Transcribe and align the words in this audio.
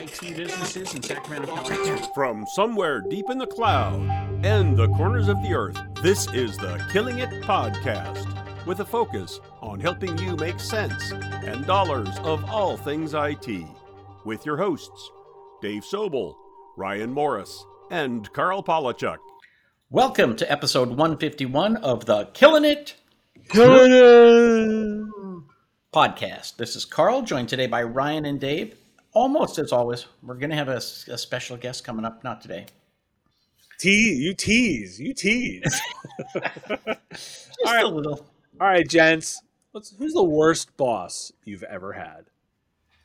IT 0.00 0.34
businesses 0.34 0.94
in 0.94 1.02
Sacramento 1.02 1.54
County. 1.54 2.02
From 2.14 2.46
somewhere 2.54 3.02
deep 3.02 3.26
in 3.28 3.36
the 3.36 3.46
cloud 3.46 4.00
and 4.42 4.74
the 4.74 4.88
corners 4.88 5.28
of 5.28 5.36
the 5.42 5.52
earth, 5.52 5.78
this 6.02 6.26
is 6.32 6.56
the 6.56 6.82
Killing 6.90 7.18
It 7.18 7.28
Podcast, 7.42 8.64
with 8.64 8.80
a 8.80 8.84
focus 8.84 9.40
on 9.60 9.78
helping 9.78 10.16
you 10.16 10.36
make 10.36 10.58
sense 10.58 11.12
and 11.12 11.66
dollars 11.66 12.08
of 12.20 12.42
all 12.48 12.78
things 12.78 13.12
IT. 13.12 13.66
With 14.24 14.46
your 14.46 14.56
hosts, 14.56 15.10
Dave 15.60 15.82
Sobel, 15.82 16.34
Ryan 16.78 17.12
Morris, 17.12 17.62
and 17.90 18.32
Karl 18.32 18.62
Palachuk. 18.62 19.18
Welcome 19.90 20.34
to 20.36 20.50
episode 20.50 20.88
151 20.88 21.76
of 21.76 22.06
the 22.06 22.24
Killing 22.32 22.64
It 22.64 22.96
Killing 23.50 23.92
it! 23.92 25.10
podcast. 25.92 26.56
This 26.56 26.74
is 26.74 26.86
Karl, 26.86 27.20
joined 27.20 27.50
today 27.50 27.66
by 27.66 27.82
Ryan 27.82 28.24
and 28.24 28.40
Dave. 28.40 28.79
Almost 29.12 29.58
as 29.58 29.72
always, 29.72 30.06
we're 30.22 30.34
going 30.34 30.50
to 30.50 30.56
have 30.56 30.68
a, 30.68 30.76
a 30.76 31.18
special 31.18 31.56
guest 31.56 31.84
coming 31.84 32.04
up, 32.04 32.22
not 32.22 32.40
today. 32.40 32.66
Te- 33.78 34.14
you 34.14 34.34
tease, 34.34 35.00
you 35.00 35.14
tease. 35.14 35.62
Just 37.10 37.58
All 37.66 37.74
right. 37.74 37.84
a 37.84 37.88
little. 37.88 38.26
All 38.60 38.68
right, 38.68 38.88
gents. 38.88 39.42
What's, 39.72 39.94
who's 39.96 40.12
the 40.12 40.22
worst 40.24 40.76
boss 40.76 41.32
you've 41.44 41.62
ever 41.64 41.92
had? 41.92 42.26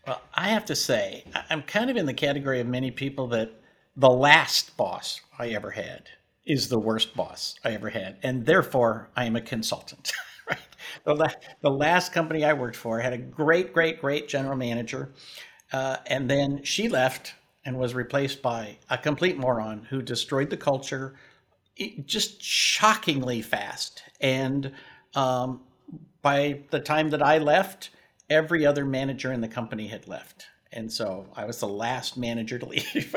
Well, 0.06 0.22
I 0.34 0.50
have 0.50 0.66
to 0.66 0.76
say, 0.76 1.24
I'm 1.50 1.64
kind 1.64 1.90
of 1.90 1.98
in 1.98 2.06
the 2.06 2.14
category 2.14 2.60
of 2.60 2.68
many 2.68 2.92
people 2.92 3.28
that 3.30 3.52
the 3.96 4.10
last 4.10 4.76
boss 4.78 5.22
I 5.40 5.50
ever 5.50 5.72
had 5.72 6.04
is 6.46 6.70
the 6.70 6.80
worst 6.80 7.16
boss 7.16 7.56
I 7.64 7.72
ever 7.72 7.90
had, 7.90 8.18
and 8.22 8.46
therefore 8.46 9.10
I 9.16 9.26
am 9.26 9.36
a 9.36 9.42
consultant. 9.42 10.12
right? 10.50 10.60
The, 11.06 11.16
la- 11.16 11.32
the 11.62 11.72
last 11.72 12.14
company 12.14 12.44
I 12.46 12.54
worked 12.54 12.76
for 12.76 13.00
had 13.00 13.14
a 13.14 13.18
great, 13.18 13.74
great, 13.74 14.00
great 14.00 14.28
general 14.28 14.56
manager, 14.56 15.10
uh, 15.76 15.98
and 16.08 16.30
then 16.30 16.64
she 16.64 16.88
left 16.88 17.34
and 17.66 17.78
was 17.78 17.94
replaced 17.94 18.42
by 18.42 18.78
a 18.90 18.98
complete 18.98 19.38
moron 19.38 19.86
who 19.90 20.02
destroyed 20.02 20.50
the 20.50 20.56
culture 20.56 21.16
just 22.06 22.42
shockingly 22.42 23.42
fast. 23.42 24.02
And 24.22 24.72
um, 25.16 25.60
by 26.22 26.62
the 26.70 26.80
time 26.80 27.10
that 27.10 27.22
I 27.22 27.40
left, 27.40 27.90
every 28.30 28.66
other 28.66 28.86
manager 28.86 29.34
in 29.34 29.42
the 29.42 29.50
company 29.50 29.88
had 29.88 30.08
left, 30.08 30.46
and 30.72 30.90
so 30.90 31.28
I 31.36 31.44
was 31.44 31.60
the 31.60 31.68
last 31.68 32.16
manager 32.16 32.58
to 32.58 32.66
leave. 32.76 33.14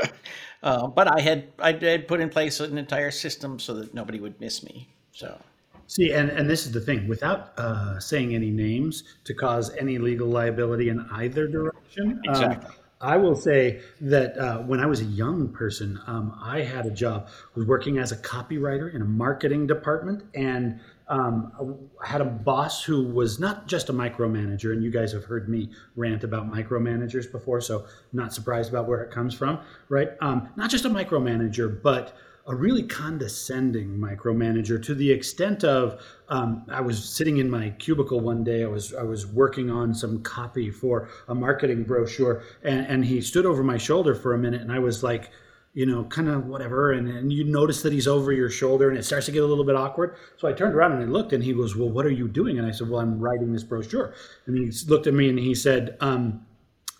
uh, 0.65 0.89
but 0.89 1.07
I 1.17 1.21
had 1.21 1.53
I 1.61 1.73
had 1.73 2.09
put 2.09 2.19
in 2.19 2.29
place 2.29 2.59
an 2.59 2.77
entire 2.77 3.13
system 3.13 3.61
so 3.61 3.75
that 3.75 3.95
nobody 3.95 4.19
would 4.19 4.41
miss 4.41 4.65
me. 4.65 4.89
So 5.13 5.41
See, 5.89 6.13
and, 6.13 6.29
and 6.29 6.49
this 6.49 6.67
is 6.67 6.73
the 6.73 6.83
thing 6.83 7.09
without 7.09 7.59
uh, 7.59 7.99
saying 7.99 8.35
any 8.35 8.51
names 8.51 9.05
to 9.25 9.33
cause 9.33 9.75
any 9.75 9.97
legal 9.99 10.29
liability 10.29 10.91
in 10.91 11.01
either 11.13 11.49
direction. 11.49 12.21
um, 12.29 12.35
Exactly. 12.35 12.77
I 13.01 13.17
will 13.17 13.37
say 13.37 13.81
that 14.01 14.37
uh, 14.37 14.59
when 14.59 14.81
I 14.81 14.87
was 14.87 15.01
a 15.01 15.05
young 15.05 15.49
person, 15.49 15.99
um, 16.07 16.37
I 16.43 16.63
had 16.63 16.85
a 16.85 16.91
job, 16.91 17.29
was 17.55 17.65
working 17.65 17.97
as 17.99 18.13
a 18.13 18.17
copywriter 18.17 18.93
in 18.93 19.03
a 19.03 19.05
marketing 19.05 19.67
department, 19.67 20.25
and 20.35 20.81
um, 21.09 21.79
I 22.03 22.07
had 22.07 22.21
a 22.21 22.27
boss 22.27 22.83
who 22.83 23.05
was 23.05 23.39
not 23.39 23.67
just 23.67 23.89
a 23.89 23.93
micromanager. 23.93 24.73
And 24.73 24.83
you 24.83 24.91
guys 24.91 25.13
have 25.13 25.25
heard 25.25 25.49
me 25.49 25.71
rant 25.97 26.25
about 26.25 26.53
micromanagers 26.53 27.31
before, 27.31 27.61
so 27.61 27.87
not 28.13 28.35
surprised 28.35 28.71
about 28.71 28.89
where 28.89 29.01
it 29.03 29.11
comes 29.11 29.33
from, 29.33 29.61
right? 29.89 30.11
Um, 30.21 30.49
not 30.57 30.69
just 30.69 30.85
a 30.85 30.91
micromanager, 30.91 31.81
but 31.83 32.15
a 32.49 32.55
really 32.55 32.83
condescending 32.83 33.91
micromanager 33.99 34.83
to 34.83 34.95
the 34.95 35.11
extent 35.13 35.65
of 35.65 36.03
um, 36.31 36.65
I 36.71 36.81
was 36.81 37.07
sitting 37.07 37.37
in 37.37 37.51
my 37.51 37.71
cubicle 37.71 38.21
one 38.21 38.43
day. 38.43 38.65
I 38.65 38.67
was 38.67 38.95
I 38.95 39.03
was 39.03 39.27
working 39.27 39.71
on 39.71 39.95
some 39.95 40.23
copy 40.23 40.71
for 40.71 41.11
a 41.29 41.35
marketing 41.35 41.85
brochure, 41.85 42.43
and, 42.63 42.87
and 42.87 43.05
he 43.05 43.21
stood 43.21 43.45
over 43.45 43.63
my 43.63 43.77
shoulder 43.77 44.15
for 44.15 44.35
a 44.35 44.39
minute, 44.39 44.63
and 44.63 44.73
I 44.73 44.79
was 44.79 45.03
like, 45.03 45.31
you 45.75 45.85
know, 45.85 46.05
kind 46.05 46.29
of 46.29 46.47
whatever. 46.47 46.93
And, 46.93 47.07
and 47.07 47.31
you 47.31 47.45
notice 47.45 47.83
that 47.83 47.93
he's 47.93 48.09
over 48.09 48.33
your 48.33 48.49
shoulder, 48.49 48.89
and 48.89 48.97
it 48.97 49.05
starts 49.05 49.27
to 49.27 49.33
get 49.33 49.43
a 49.43 49.47
little 49.47 49.65
bit 49.65 49.77
awkward. 49.77 50.17
So 50.39 50.49
I 50.49 50.55
turned 50.55 50.75
around 50.75 50.93
and 50.93 51.03
I 51.03 51.07
looked, 51.07 51.35
and 51.35 51.45
he 51.45 51.53
goes, 51.53 51.77
"Well, 51.77 51.91
what 51.91 52.07
are 52.07 52.11
you 52.11 52.29
doing?" 52.29 52.59
And 52.59 52.67
I 52.67 52.71
said, 52.71 52.89
"Well, 52.89 53.01
I'm 53.01 53.21
writing 53.21 53.53
this 53.53 53.63
brochure." 53.63 54.15
And 54.47 54.57
he 54.57 54.73
looked 54.87 55.07
at 55.07 55.13
me 55.13 55.29
and 55.29 55.39
he 55.39 55.55
said, 55.55 55.99
um, 56.01 56.47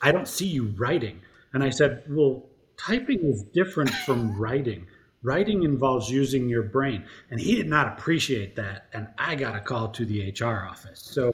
"I 0.03 0.13
don't 0.13 0.29
see 0.29 0.47
you 0.47 0.75
writing." 0.77 1.23
And 1.55 1.65
I 1.65 1.71
said, 1.71 2.03
"Well, 2.07 2.51
typing 2.77 3.21
is 3.21 3.45
different 3.55 3.91
from 3.91 4.39
writing." 4.39 4.87
Writing 5.23 5.65
involves 5.65 6.11
using 6.11 6.49
your 6.49 6.63
brain, 6.63 7.05
and 7.31 7.41
he 7.41 7.57
did 7.57 7.67
not 7.69 7.99
appreciate 7.99 8.55
that. 8.57 8.87
And 8.93 9.09
I 9.19 9.35
got 9.35 9.57
a 9.57 9.61
call 9.61 9.89
to 9.89 10.05
the 10.05 10.31
HR 10.31 10.67
office. 10.69 11.01
So 11.01 11.33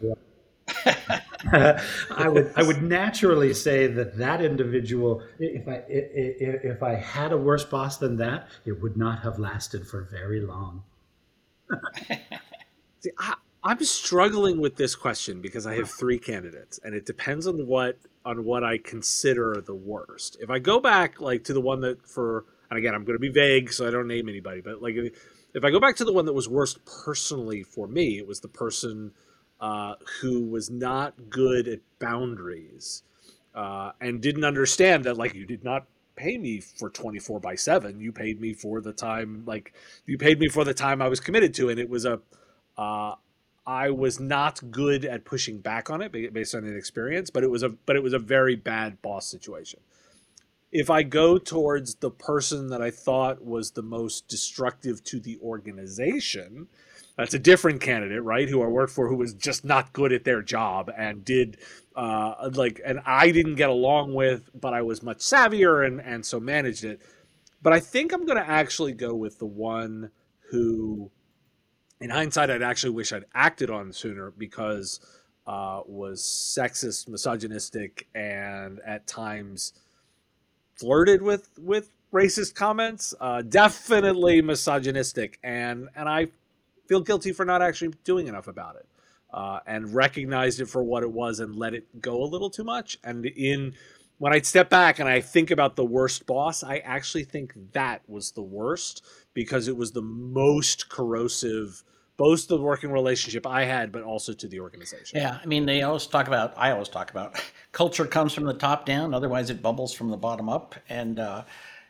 uh, 1.52 1.78
I 2.10 2.28
would 2.28 2.52
I 2.56 2.62
would 2.62 2.82
naturally 2.82 3.52
say 3.52 3.86
that 3.86 4.16
that 4.16 4.42
individual, 4.42 5.22
if 5.38 5.68
I 5.68 5.82
if, 5.88 6.64
if 6.64 6.82
I 6.82 6.94
had 6.94 7.32
a 7.32 7.36
worse 7.36 7.64
boss 7.64 7.98
than 7.98 8.16
that, 8.16 8.48
it 8.64 8.80
would 8.80 8.96
not 8.96 9.20
have 9.20 9.38
lasted 9.38 9.86
for 9.86 10.08
very 10.10 10.40
long. 10.40 10.82
See, 13.00 13.10
I, 13.18 13.34
I'm 13.62 13.82
struggling 13.82 14.60
with 14.60 14.76
this 14.76 14.94
question 14.94 15.40
because 15.40 15.66
I 15.66 15.74
have 15.76 15.90
three 15.90 16.18
candidates, 16.18 16.78
and 16.84 16.94
it 16.94 17.06
depends 17.06 17.46
on 17.46 17.66
what 17.66 17.98
on 18.24 18.44
what 18.44 18.62
I 18.62 18.78
consider 18.78 19.62
the 19.64 19.74
worst. 19.74 20.36
If 20.40 20.50
I 20.50 20.58
go 20.58 20.80
back 20.80 21.20
like 21.20 21.44
to 21.44 21.52
the 21.52 21.60
one 21.60 21.80
that 21.80 22.06
for, 22.06 22.44
and 22.70 22.78
again, 22.78 22.94
I'm 22.94 23.04
going 23.04 23.16
to 23.16 23.20
be 23.20 23.28
vague, 23.28 23.72
so 23.72 23.86
I 23.86 23.90
don't 23.90 24.08
name 24.08 24.28
anybody, 24.28 24.60
but 24.60 24.82
like 24.82 24.94
if, 24.96 25.64
I 25.64 25.70
go 25.70 25.80
back 25.80 25.96
to 25.96 26.04
the 26.04 26.12
one 26.12 26.26
that 26.26 26.32
was 26.32 26.48
worst 26.48 26.78
personally 26.84 27.62
for 27.62 27.86
me, 27.86 28.18
it 28.18 28.26
was 28.26 28.40
the 28.40 28.48
person 28.48 29.12
uh, 29.60 29.94
who 30.20 30.42
was 30.42 30.70
not 30.70 31.30
good 31.30 31.68
at 31.68 31.80
boundaries 31.98 33.02
uh, 33.54 33.92
and 34.00 34.20
didn't 34.20 34.44
understand 34.44 35.04
that 35.04 35.16
like 35.16 35.34
you 35.34 35.46
did 35.46 35.64
not 35.64 35.86
pay 36.16 36.38
me 36.38 36.60
for 36.60 36.90
24 36.90 37.40
by 37.40 37.54
7 37.54 37.98
you 37.98 38.12
paid 38.12 38.40
me 38.40 38.52
for 38.52 38.80
the 38.80 38.92
time 38.92 39.42
like 39.46 39.72
you 40.06 40.16
paid 40.16 40.38
me 40.38 40.48
for 40.48 40.64
the 40.64 40.74
time 40.74 41.02
i 41.02 41.08
was 41.08 41.18
committed 41.18 41.52
to 41.52 41.68
and 41.68 41.80
it 41.80 41.88
was 41.88 42.04
a 42.04 42.20
uh, 42.78 43.14
i 43.66 43.90
was 43.90 44.20
not 44.20 44.60
good 44.70 45.04
at 45.04 45.24
pushing 45.24 45.58
back 45.58 45.90
on 45.90 46.00
it 46.00 46.12
based 46.32 46.54
on 46.54 46.64
an 46.64 46.76
experience 46.76 47.30
but 47.30 47.42
it 47.42 47.50
was 47.50 47.64
a 47.64 47.68
but 47.68 47.96
it 47.96 48.02
was 48.02 48.12
a 48.12 48.18
very 48.18 48.54
bad 48.54 49.00
boss 49.02 49.26
situation 49.26 49.80
if 50.74 50.90
i 50.90 51.02
go 51.02 51.38
towards 51.38 51.94
the 51.96 52.10
person 52.10 52.68
that 52.68 52.82
i 52.82 52.90
thought 52.90 53.42
was 53.42 53.70
the 53.70 53.82
most 53.82 54.28
destructive 54.28 55.02
to 55.02 55.18
the 55.20 55.38
organization 55.42 56.68
that's 57.16 57.34
a 57.34 57.38
different 57.38 57.80
candidate, 57.80 58.22
right? 58.22 58.48
Who 58.48 58.62
I 58.62 58.66
worked 58.66 58.92
for, 58.92 59.08
who 59.08 59.16
was 59.16 59.34
just 59.34 59.64
not 59.64 59.92
good 59.92 60.12
at 60.12 60.24
their 60.24 60.42
job 60.42 60.90
and 60.96 61.24
did 61.24 61.58
uh, 61.94 62.50
like, 62.54 62.80
and 62.84 63.00
I 63.06 63.30
didn't 63.30 63.54
get 63.54 63.70
along 63.70 64.14
with, 64.14 64.50
but 64.52 64.74
I 64.74 64.82
was 64.82 65.02
much 65.02 65.18
savvier 65.18 65.86
and 65.86 66.00
and 66.00 66.26
so 66.26 66.40
managed 66.40 66.84
it. 66.84 67.00
But 67.62 67.72
I 67.72 67.80
think 67.80 68.12
I'm 68.12 68.26
going 68.26 68.38
to 68.38 68.48
actually 68.48 68.92
go 68.92 69.14
with 69.14 69.38
the 69.38 69.46
one 69.46 70.10
who, 70.50 71.10
in 72.00 72.10
hindsight, 72.10 72.50
I'd 72.50 72.62
actually 72.62 72.90
wish 72.90 73.12
I'd 73.12 73.24
acted 73.32 73.70
on 73.70 73.92
sooner 73.92 74.32
because 74.32 75.00
uh, 75.46 75.82
was 75.86 76.20
sexist, 76.22 77.08
misogynistic, 77.08 78.08
and 78.14 78.80
at 78.84 79.06
times 79.06 79.72
flirted 80.76 81.22
with 81.22 81.48
with 81.58 81.90
racist 82.12 82.54
comments. 82.54 83.14
Uh, 83.20 83.42
definitely 83.42 84.42
misogynistic, 84.42 85.38
and 85.42 85.88
and 85.96 86.08
I 86.08 86.28
feel 86.86 87.00
guilty 87.00 87.32
for 87.32 87.44
not 87.44 87.62
actually 87.62 87.94
doing 88.04 88.26
enough 88.26 88.46
about 88.48 88.76
it 88.76 88.86
uh, 89.32 89.60
and 89.66 89.94
recognized 89.94 90.60
it 90.60 90.66
for 90.66 90.82
what 90.82 91.02
it 91.02 91.10
was 91.10 91.40
and 91.40 91.56
let 91.56 91.74
it 91.74 92.00
go 92.00 92.22
a 92.22 92.24
little 92.24 92.50
too 92.50 92.64
much. 92.64 92.98
And 93.02 93.26
in 93.26 93.74
when 94.18 94.32
I 94.32 94.40
step 94.40 94.70
back 94.70 95.00
and 95.00 95.08
I 95.08 95.20
think 95.20 95.50
about 95.50 95.74
the 95.74 95.84
worst 95.84 96.24
boss, 96.24 96.62
I 96.62 96.78
actually 96.78 97.24
think 97.24 97.52
that 97.72 98.02
was 98.08 98.30
the 98.30 98.42
worst 98.42 99.04
because 99.34 99.66
it 99.66 99.76
was 99.76 99.90
the 99.90 100.02
most 100.02 100.88
corrosive, 100.88 101.82
both 102.16 102.48
to 102.48 102.56
the 102.56 102.62
working 102.62 102.92
relationship 102.92 103.46
I 103.46 103.64
had, 103.64 103.90
but 103.90 104.02
also 104.02 104.32
to 104.32 104.48
the 104.48 104.60
organization. 104.60 105.18
yeah, 105.18 105.38
I 105.42 105.46
mean 105.46 105.66
they 105.66 105.82
always 105.82 106.06
talk 106.06 106.26
about. 106.28 106.54
I 106.56 106.70
always 106.70 106.88
talk 106.88 107.10
about 107.10 107.40
culture 107.72 108.04
comes 108.04 108.32
from 108.32 108.44
the 108.44 108.54
top 108.54 108.86
down. 108.86 109.14
Otherwise, 109.14 109.50
it 109.50 109.62
bubbles 109.62 109.92
from 109.92 110.10
the 110.10 110.16
bottom 110.16 110.48
up. 110.48 110.74
And 110.88 111.18
uh, 111.18 111.44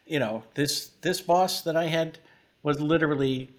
you 0.06 0.18
know 0.18 0.42
this 0.54 0.90
this 1.02 1.20
boss 1.20 1.62
that 1.62 1.76
I 1.76 1.86
had 1.86 2.18
was 2.62 2.80
literally. 2.80 3.50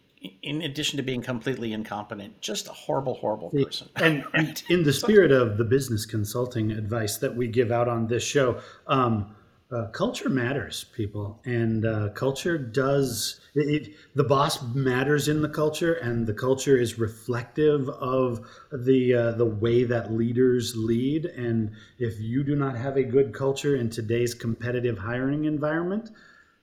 In 0.41 0.63
addition 0.63 0.97
to 0.97 1.03
being 1.03 1.21
completely 1.21 1.71
incompetent, 1.71 2.41
just 2.41 2.67
a 2.67 2.71
horrible, 2.71 3.13
horrible 3.13 3.51
person. 3.51 3.89
And, 3.97 4.23
and 4.33 4.63
in 4.69 4.81
the 4.81 4.91
spirit 4.91 5.31
of 5.31 5.59
the 5.59 5.63
business 5.63 6.03
consulting 6.03 6.71
advice 6.71 7.17
that 7.17 7.35
we 7.35 7.47
give 7.47 7.71
out 7.71 7.87
on 7.87 8.07
this 8.07 8.23
show, 8.23 8.59
um, 8.87 9.35
uh, 9.71 9.87
culture 9.87 10.29
matters, 10.29 10.85
people, 10.95 11.41
and 11.45 11.85
uh, 11.85 12.09
culture 12.09 12.57
does. 12.57 13.41
It, 13.55 13.95
the 14.13 14.23
boss 14.23 14.61
matters 14.75 15.27
in 15.27 15.41
the 15.41 15.49
culture, 15.49 15.93
and 15.93 16.27
the 16.27 16.33
culture 16.33 16.77
is 16.77 16.99
reflective 16.99 17.89
of 17.89 18.45
the 18.71 19.13
uh, 19.13 19.31
the 19.31 19.45
way 19.45 19.83
that 19.83 20.13
leaders 20.13 20.75
lead. 20.75 21.25
And 21.25 21.71
if 21.97 22.19
you 22.19 22.43
do 22.43 22.55
not 22.55 22.75
have 22.75 22.97
a 22.97 23.03
good 23.03 23.33
culture 23.33 23.75
in 23.75 23.89
today's 23.89 24.35
competitive 24.35 24.99
hiring 24.99 25.45
environment, 25.45 26.11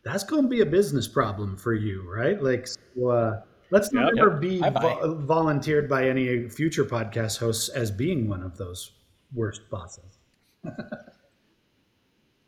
that's 0.05 0.22
going 0.22 0.44
to 0.44 0.48
be 0.48 0.60
a 0.60 0.66
business 0.66 1.08
problem 1.08 1.56
for 1.56 1.75
you, 1.75 2.08
right? 2.08 2.40
Like, 2.40 2.69
so, 2.69 3.08
uh, 3.08 3.40
let's 3.70 3.93
never 3.93 4.31
Yep. 4.31 4.40
be 4.40 4.60
vo- 4.60 5.16
volunteered 5.26 5.88
by 5.88 6.08
any 6.08 6.48
future 6.48 6.84
podcast 6.84 7.38
hosts 7.38 7.69
as 7.69 7.90
being 7.90 8.28
one 8.28 8.44
of 8.44 8.56
those 8.58 8.93
worst 9.34 9.69
bosses. 9.70 10.19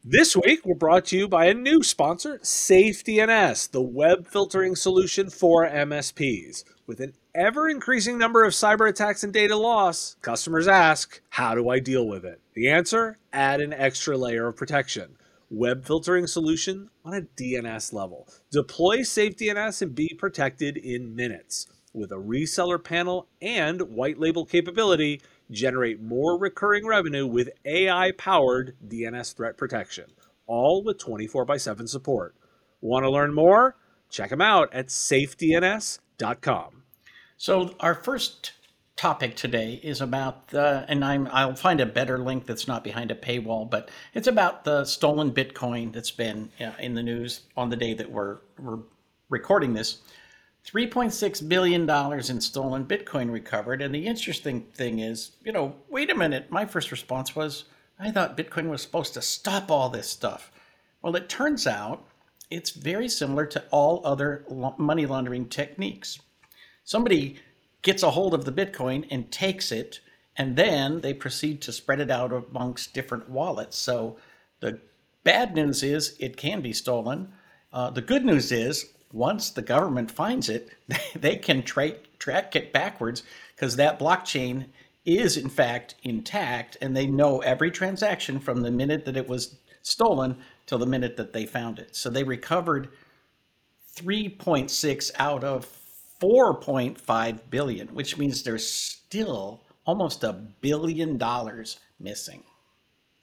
This 0.07 0.37
week, 0.37 0.67
we're 0.67 0.75
brought 0.75 1.07
to 1.07 1.17
you 1.17 1.27
by 1.27 1.47
a 1.47 1.55
new 1.55 1.83
sponsor, 1.83 2.39
SafeDNS, 2.41 3.71
the 3.71 3.81
web 3.81 4.27
filtering 4.27 4.77
solution 4.77 5.31
for 5.31 5.67
MSPs. 5.67 6.63
With 6.87 7.01
an 7.01 7.15
ever 7.35 7.71
increasing 7.71 8.19
number 8.19 8.45
of 8.45 8.53
cyber 8.53 8.87
attacks 8.87 9.25
and 9.25 9.33
data 9.33 9.57
loss, 9.57 10.17
customers 10.21 10.69
ask, 10.69 11.23
How 11.31 11.55
do 11.55 11.71
I 11.71 11.79
deal 11.79 12.07
with 12.07 12.23
it? 12.23 12.43
The 12.53 12.69
answer 12.69 13.17
add 13.33 13.63
an 13.63 13.73
extra 13.73 14.19
layer 14.19 14.49
of 14.49 14.57
protection. 14.57 15.17
Web 15.49 15.87
filtering 15.87 16.27
solution 16.27 16.91
on 17.03 17.15
a 17.15 17.23
DNS 17.23 17.95
level. 17.95 18.29
Deploy 18.51 18.99
SafeDNS 18.99 19.81
and 19.81 19.95
be 19.95 20.15
protected 20.19 20.77
in 20.77 21.17
minutes. 21.17 21.67
With 21.95 22.13
a 22.13 22.17
reseller 22.17 22.83
panel 22.83 23.29
and 23.41 23.81
white 23.81 24.19
label 24.19 24.45
capability, 24.45 25.23
generate 25.51 26.01
more 26.01 26.39
recurring 26.39 26.87
revenue 26.87 27.27
with 27.27 27.51
AI 27.65 28.13
powered 28.13 28.77
DNS 28.87 29.35
threat 29.35 29.57
protection, 29.57 30.07
all 30.47 30.83
with 30.83 30.99
24 30.99 31.51
x 31.51 31.63
7 31.63 31.87
support. 31.87 32.35
Want 32.81 33.05
to 33.05 33.11
learn 33.11 33.35
more? 33.35 33.77
Check 34.11 34.31
them 34.31 34.41
out 34.41 34.73
at 34.73 34.89
safedns.com. 34.89 36.83
So, 37.37 37.75
our 37.81 37.95
first 37.95 38.53
topic 38.97 39.35
today 39.35 39.81
is 39.83 40.01
about 40.01 40.49
the, 40.49 40.85
and 40.89 41.05
I'm, 41.05 41.29
I'll 41.33 41.57
find 41.57 41.81
a 41.81 41.87
better 41.87 42.19
link 42.19 42.47
that's 42.47 42.69
not 42.69 42.85
behind 42.85 43.11
a 43.11 43.15
paywall, 43.15 43.69
but 43.69 43.91
it's 44.15 44.29
about 44.29 44.65
the 44.65 44.85
stolen 44.85 45.33
Bitcoin 45.33 45.93
that's 45.93 46.13
been 46.13 46.51
uh, 46.61 46.73
in 46.79 46.95
the 46.95 47.03
news 47.03 47.41
on 47.57 47.71
the 47.71 47.77
day 47.77 47.95
that 47.95 48.11
we're, 48.11 48.39
we're 48.59 48.79
recording 49.29 49.75
this. 49.75 49.99
$3.6 50.67 51.49
billion 51.49 51.89
in 51.89 52.41
stolen 52.41 52.87
Bitcoin 52.87 53.31
recovered. 53.31 53.83
And 53.83 53.95
the 53.95 54.07
interesting 54.07 54.63
thing 54.75 54.99
is, 55.01 55.33
you 55.45 55.53
know, 55.53 55.75
wait 55.91 56.11
a 56.11 56.15
minute. 56.15 56.51
My 56.51 56.65
first 56.65 56.91
response 56.91 57.37
was, 57.37 57.65
I 57.99 58.11
thought 58.11 58.37
Bitcoin 58.37 58.71
was 58.71 58.83
supposed 58.83 59.15
to 59.15 59.23
stop 59.23 59.71
all 59.71 59.91
this 59.91 60.09
stuff. 60.09 60.51
Well, 61.03 61.17
it 61.17 61.29
turns 61.29 61.67
out 61.67 62.07
it's 62.51 62.71
very 62.71 63.09
similar 63.09 63.47
to 63.47 63.65
all 63.71 64.01
other 64.05 64.45
money 64.79 65.07
laundering 65.07 65.49
techniques. 65.49 66.19
Somebody 66.83 67.39
gets 67.83 68.03
a 68.03 68.11
hold 68.11 68.33
of 68.33 68.45
the 68.47 68.53
Bitcoin 68.53 69.07
and 69.11 69.31
takes 69.31 69.71
it, 69.71 70.01
and 70.37 70.57
then 70.57 71.03
they 71.03 71.13
proceed 71.13 71.61
to 71.63 71.73
spread 71.73 72.01
it 72.01 72.11
out 72.11 72.33
amongst 72.33 72.95
different 72.95 73.29
wallets. 73.29 73.77
So 73.77 74.17
the 74.61 74.81
bad 75.25 75.55
news 75.55 75.83
is 75.83 76.17
it 76.19 76.37
can 76.37 76.63
be 76.63 76.73
stolen. 76.73 77.33
Uh, 77.73 77.91
the 77.91 78.03
good 78.03 78.25
news 78.25 78.51
is 78.51 78.94
once 79.15 79.51
the 79.51 79.63
government 79.63 80.11
finds 80.11 80.49
it, 80.49 80.71
they 81.15 81.37
can 81.37 81.63
tra- 81.63 81.97
track 82.19 82.55
it 82.57 82.73
backwards 82.73 83.23
because 83.55 83.77
that 83.77 83.99
blockchain 83.99 84.67
is 85.07 85.37
in 85.37 85.49
fact 85.49 85.95
intact 86.03 86.77
and 86.81 86.97
they 86.97 87.07
know 87.07 87.41
every 87.41 87.71
transaction 87.71 88.41
from 88.41 88.63
the 88.63 88.71
minute 88.71 89.05
that 89.05 89.17
it 89.17 89.29
was 89.29 89.57
stolen 89.83 90.37
till 90.67 90.79
the 90.79 90.87
minute 90.87 91.17
that 91.17 91.33
they 91.33 91.47
found 91.47 91.79
it. 91.79 91.95
So 91.95 92.11
they 92.11 92.25
recovered 92.25 92.89
3.6 93.97 95.11
out 95.19 95.45
of 95.45 95.69
4.5 96.21 97.39
billion, 97.51 97.89
which 97.89 98.19
means 98.19 98.43
there's 98.43 98.69
still 98.69 99.61
almost 99.85 100.25
a 100.25 100.33
billion 100.33 101.19
dollars 101.19 101.79
missing. 102.01 102.43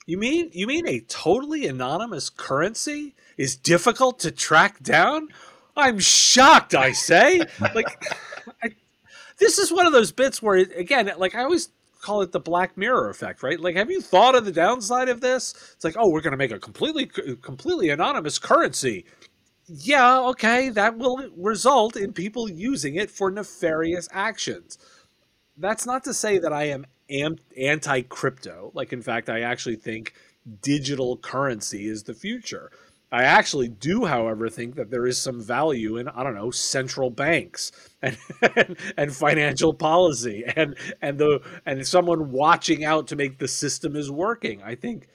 You 0.06 0.18
mean 0.18 0.50
you 0.54 0.68
mean 0.68 0.88
a 0.88 1.00
totally 1.02 1.68
anonymous 1.68 2.30
currency 2.30 3.16
is 3.38 3.56
difficult 3.56 4.20
to 4.20 4.32
track 4.32 4.82
down? 4.82 5.30
I'm 5.76 6.00
shocked, 6.00 6.76
I 6.76 6.92
say. 6.92 7.42
like, 7.76 8.04
I, 8.64 8.72
this 9.38 9.58
is 9.58 9.72
one 9.72 9.86
of 9.86 9.94
those 9.94 10.12
bits 10.12 10.42
where, 10.42 10.56
again, 10.56 11.12
like 11.18 11.36
I 11.36 11.44
always 11.44 11.70
call 12.02 12.22
it 12.22 12.32
the 12.32 12.40
Black 12.40 12.78
Mirror 12.78 13.10
effect, 13.10 13.44
right? 13.44 13.60
Like, 13.60 13.76
have 13.76 13.92
you 13.92 14.02
thought 14.02 14.36
of 14.36 14.46
the 14.46 14.52
downside 14.52 15.08
of 15.08 15.22
this? 15.22 15.54
It's 15.76 15.84
like, 15.84 15.96
oh, 15.98 16.10
we're 16.10 16.22
going 16.22 16.32
to 16.32 16.38
make 16.38 16.52
a 16.52 16.60
completely, 16.60 17.06
completely 17.42 17.90
anonymous 17.90 18.40
currency. 18.40 19.06
Yeah, 19.68 20.20
okay, 20.30 20.70
that 20.70 20.98
will 20.98 21.30
result 21.38 21.96
in 21.96 22.12
people 22.12 22.50
using 22.50 22.96
it 22.96 23.10
for 23.10 23.32
nefarious 23.32 24.10
actions. 24.12 24.78
That's 25.56 25.86
not 25.86 26.04
to 26.06 26.14
say 26.14 26.40
that 26.40 26.52
I 26.52 26.64
am 27.10 27.38
anti 27.58 28.02
crypto. 28.02 28.72
Like, 28.74 28.92
in 28.92 29.02
fact, 29.02 29.30
I 29.30 29.42
actually 29.42 29.76
think 29.76 30.14
digital 30.62 31.18
currency 31.18 31.88
is 31.88 32.04
the 32.04 32.14
future. 32.14 32.72
I 33.12 33.24
actually 33.24 33.68
do, 33.68 34.06
however, 34.06 34.48
think 34.48 34.75
that 34.75 34.90
there 34.90 35.06
is 35.06 35.22
some 35.22 35.42
value 35.42 35.98
in 35.98 36.08
I 36.08 36.24
don't 36.24 36.36
know 36.36 36.52
central 36.52 37.10
banks 37.10 37.72
and 38.02 38.18
and, 38.96 39.13
financial 39.13 39.74
policy 39.74 40.46
and 40.56 40.78
and 41.02 41.18
the 41.18 41.42
and 41.66 41.86
someone 41.86 42.31
watching 42.31 42.86
out 42.86 43.08
to 43.08 43.16
make 43.18 43.38
the 43.38 43.50
system 43.50 43.96
is 43.98 44.10
working. 44.10 44.63
I 44.63 44.75
think 44.75 45.10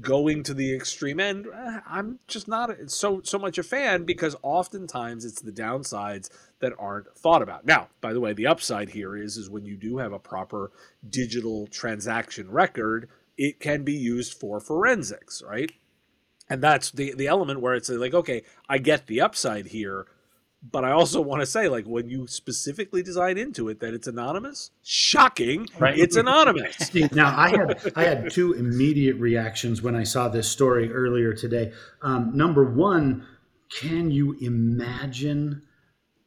going 0.00 0.42
to 0.44 0.54
the 0.54 0.74
extreme 0.74 1.18
end, 1.20 1.46
eh, 1.52 1.80
I'm 1.86 2.18
just 2.26 2.48
not 2.48 2.70
so 2.88 3.20
so 3.22 3.38
much 3.38 3.58
a 3.58 3.62
fan 3.62 4.04
because 4.04 4.34
oftentimes 4.42 5.24
it's 5.24 5.40
the 5.40 5.52
downsides 5.52 6.30
that 6.58 6.72
aren't 6.80 7.16
thought 7.16 7.42
about. 7.42 7.64
Now, 7.64 7.88
by 8.00 8.12
the 8.12 8.20
way, 8.20 8.32
the 8.32 8.48
upside 8.48 8.90
here 8.90 9.16
is 9.16 9.36
is 9.36 9.48
when 9.48 9.64
you 9.64 9.76
do 9.76 9.98
have 9.98 10.12
a 10.12 10.18
proper 10.18 10.72
digital 11.08 11.68
transaction 11.68 12.50
record, 12.50 13.08
it 13.38 13.60
can 13.60 13.84
be 13.84 13.94
used 13.94 14.34
for 14.34 14.58
forensics, 14.58 15.42
right? 15.46 15.70
And 16.50 16.60
that's 16.62 16.90
the 16.90 17.14
the 17.14 17.28
element 17.28 17.60
where 17.60 17.74
it's 17.74 17.88
like 17.88 18.12
okay 18.12 18.42
i 18.68 18.76
get 18.76 19.06
the 19.06 19.20
upside 19.20 19.68
here 19.68 20.06
but 20.62 20.84
i 20.84 20.90
also 20.90 21.20
want 21.20 21.40
to 21.40 21.46
say 21.46 21.68
like 21.68 21.86
when 21.86 22.10
you 22.10 22.26
specifically 22.26 23.02
design 23.02 23.38
into 23.38 23.68
it 23.68 23.80
that 23.80 23.94
it's 23.94 24.08
anonymous 24.08 24.72
shocking 24.82 25.66
right. 25.78 25.98
it's 25.98 26.16
anonymous. 26.16 26.92
Now 27.12 27.34
i 27.34 27.48
had 27.48 27.92
i 27.96 28.02
had 28.02 28.30
two 28.30 28.52
immediate 28.52 29.16
reactions 29.16 29.80
when 29.80 29.94
i 29.94 30.02
saw 30.02 30.28
this 30.28 30.50
story 30.50 30.92
earlier 30.92 31.32
today. 31.32 31.72
Um, 32.02 32.36
number 32.36 32.64
one 32.64 33.26
can 33.80 34.10
you 34.10 34.36
imagine 34.40 35.62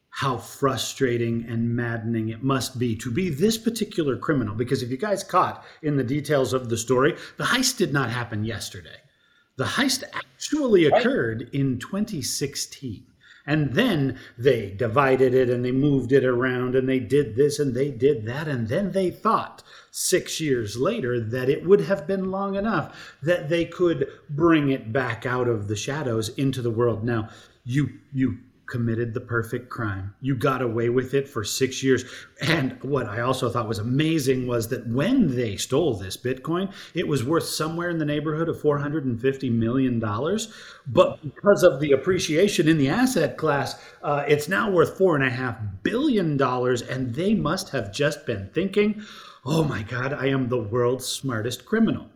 how 0.10 0.38
frustrating 0.38 1.44
and 1.50 1.76
maddening 1.76 2.30
it 2.30 2.42
must 2.42 2.80
be 2.80 2.96
to 2.96 3.12
be 3.12 3.30
this 3.30 3.58
particular 3.58 4.16
criminal? 4.16 4.56
Because 4.56 4.82
if 4.82 4.90
you 4.90 4.96
guys 4.96 5.24
caught 5.24 5.66
in 5.82 5.98
the 5.98 6.04
details 6.04 6.54
of 6.54 6.70
the 6.70 6.78
story 6.78 7.18
the 7.38 7.44
heist 7.44 7.78
did 7.78 7.92
not 7.92 8.10
happen 8.10 8.46
yesterday 8.46 9.03
the 9.56 9.64
heist 9.64 10.04
actually 10.14 10.86
occurred 10.86 11.50
in 11.54 11.80
2016. 11.80 13.06
And 13.46 13.74
then 13.74 14.18
they 14.38 14.72
divided 14.72 15.34
it 15.34 15.50
and 15.50 15.66
they 15.66 15.72
moved 15.74 16.14
it 16.14 16.24
around 16.24 16.76
and 16.76 16.88
they 16.88 17.00
did 17.00 17.36
this 17.36 17.60
and 17.60 17.76
they 17.76 17.92
did 17.92 18.26
that. 18.26 18.48
And 18.48 18.70
then 18.70 18.94
they 18.94 19.12
thought 19.12 19.64
six 19.92 20.40
years 20.40 20.78
later 20.78 21.20
that 21.20 21.50
it 21.50 21.66
would 21.66 21.82
have 21.82 22.08
been 22.08 22.32
long 22.32 22.56
enough 22.56 23.16
that 23.22 23.50
they 23.50 23.66
could 23.66 24.08
bring 24.30 24.70
it 24.70 24.94
back 24.94 25.26
out 25.26 25.50
of 25.50 25.68
the 25.68 25.76
shadows 25.76 26.30
into 26.30 26.62
the 26.62 26.72
world. 26.72 27.04
Now, 27.04 27.30
you, 27.66 27.90
you 28.14 28.40
committed 28.74 29.14
the 29.14 29.22
perfect 29.22 29.70
crime. 29.70 30.16
You 30.20 30.34
got 30.34 30.64
away 30.64 30.90
with 30.90 31.14
it 31.14 31.30
for 31.30 31.44
six 31.44 31.84
years. 31.84 32.06
And 32.42 32.82
what 32.82 33.06
I 33.06 33.22
also 33.22 33.48
thought 33.48 33.68
was 33.68 33.78
amazing 33.78 34.48
was 34.48 34.68
that 34.70 34.88
when 34.88 35.36
they 35.36 35.58
stole 35.58 35.94
this 35.94 36.18
Bitcoin, 36.18 36.74
it 36.96 37.08
was 37.08 37.24
worth 37.24 37.44
somewhere 37.44 37.92
in 37.92 38.00
the 38.00 38.06
neighborhood 38.06 38.50
of 38.50 38.60
$450 38.60 39.52
million. 39.52 40.00
But 40.00 41.22
because 41.22 41.62
of 41.62 41.82
the 41.82 41.92
appreciation 41.92 42.68
in 42.68 42.80
the 42.80 42.90
asset 42.90 43.38
class, 43.38 43.80
uh, 44.02 44.24
it's 44.28 44.50
now 44.50 44.72
worth 44.72 44.98
$4.5 44.98 45.84
billion. 45.84 46.42
And 46.42 47.14
they 47.14 47.36
must 47.36 47.70
have 47.70 47.94
just 47.94 48.26
been 48.26 48.50
thinking, 48.56 49.04
oh 49.46 49.64
my 49.64 49.84
God, 49.84 50.14
I 50.14 50.30
am 50.30 50.50
the 50.50 50.58
world's 50.58 51.06
smartest 51.06 51.64
criminal. 51.64 52.10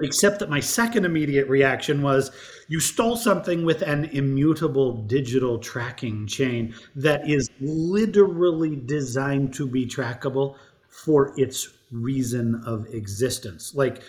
Except 0.00 0.40
that 0.40 0.50
my 0.50 0.60
second 0.60 1.04
immediate 1.04 1.48
reaction 1.48 2.02
was 2.02 2.30
you 2.68 2.80
stole 2.80 3.16
something 3.16 3.64
with 3.64 3.82
an 3.82 4.06
immutable 4.06 5.02
digital 5.06 5.58
tracking 5.58 6.26
chain 6.26 6.74
that 6.96 7.28
is 7.28 7.48
literally 7.60 8.76
designed 8.76 9.54
to 9.54 9.66
be 9.66 9.86
trackable 9.86 10.56
for 10.88 11.32
its 11.38 11.68
reason 11.92 12.60
of 12.66 12.86
existence. 12.92 13.74
Like, 13.74 14.02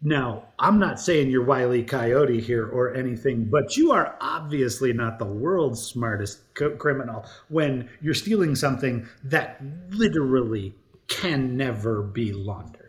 now, 0.00 0.44
I'm 0.60 0.78
not 0.78 1.00
saying 1.00 1.30
you're 1.30 1.44
Wiley 1.44 1.82
Coyote 1.82 2.40
here 2.40 2.66
or 2.66 2.94
anything, 2.94 3.48
but 3.50 3.76
you 3.76 3.90
are 3.90 4.16
obviously 4.20 4.92
not 4.92 5.18
the 5.18 5.24
world's 5.24 5.82
smartest 5.82 6.54
co- 6.54 6.76
criminal 6.76 7.24
when 7.48 7.88
you're 8.00 8.14
stealing 8.14 8.54
something 8.54 9.08
that 9.24 9.60
literally 9.90 10.74
can 11.08 11.56
never 11.56 12.02
be 12.02 12.32
laundered. 12.32 12.87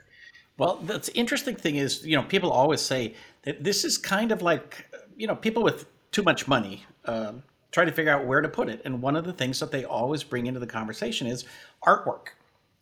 Well, 0.59 0.75
the 0.75 1.09
interesting 1.15 1.55
thing 1.55 1.77
is, 1.77 2.05
you 2.05 2.17
know, 2.17 2.23
people 2.23 2.51
always 2.51 2.81
say 2.81 3.15
that 3.43 3.63
this 3.63 3.85
is 3.85 3.97
kind 3.97 4.33
of 4.33 4.41
like, 4.41 4.93
you 5.15 5.25
know, 5.25 5.35
people 5.35 5.63
with 5.63 5.85
too 6.11 6.21
much 6.21 6.49
money 6.49 6.85
um, 7.05 7.43
try 7.71 7.85
to 7.85 7.93
figure 7.93 8.11
out 8.11 8.25
where 8.25 8.41
to 8.41 8.49
put 8.49 8.67
it. 8.67 8.81
And 8.83 9.01
one 9.01 9.15
of 9.15 9.23
the 9.23 9.31
things 9.31 9.61
that 9.61 9.71
they 9.71 9.85
always 9.85 10.21
bring 10.21 10.47
into 10.47 10.59
the 10.59 10.67
conversation 10.67 11.27
is 11.27 11.45
artwork, 11.87 12.33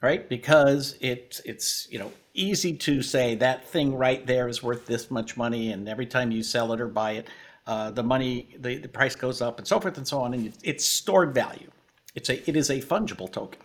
right? 0.02 0.28
Because 0.28 0.98
it, 1.02 1.40
it's, 1.46 1.88
you 1.92 2.00
know, 2.00 2.12
easy 2.34 2.74
to 2.78 3.04
say 3.04 3.36
that 3.36 3.68
thing 3.70 3.94
right 3.94 4.26
there 4.26 4.48
is 4.48 4.64
worth 4.64 4.88
this 4.88 5.12
much 5.12 5.38
money. 5.38 5.72
And 5.72 5.88
every 5.88 6.08
time 6.08 6.32
you 6.32 6.42
sell 6.42 6.74
it 6.74 6.82
or 6.82 6.88
buy 6.88 7.12
it, 7.12 7.28
uh, 7.68 7.92
the 7.92 8.04
money, 8.04 8.56
the, 8.58 8.80
the 8.80 8.90
price 8.90 9.16
goes 9.16 9.40
up 9.40 9.60
and 9.60 9.68
so 9.68 9.80
forth 9.80 9.98
and 9.98 10.08
so 10.08 10.20
on. 10.22 10.34
And 10.34 10.52
it's 10.64 10.84
stored 10.84 11.36
value. 11.36 11.70
It's 12.16 12.30
a, 12.30 12.50
it 12.50 12.56
is 12.56 12.72
a 12.72 12.82
fungible 12.82 13.32
token. 13.32 13.62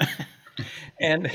and, 1.00 1.30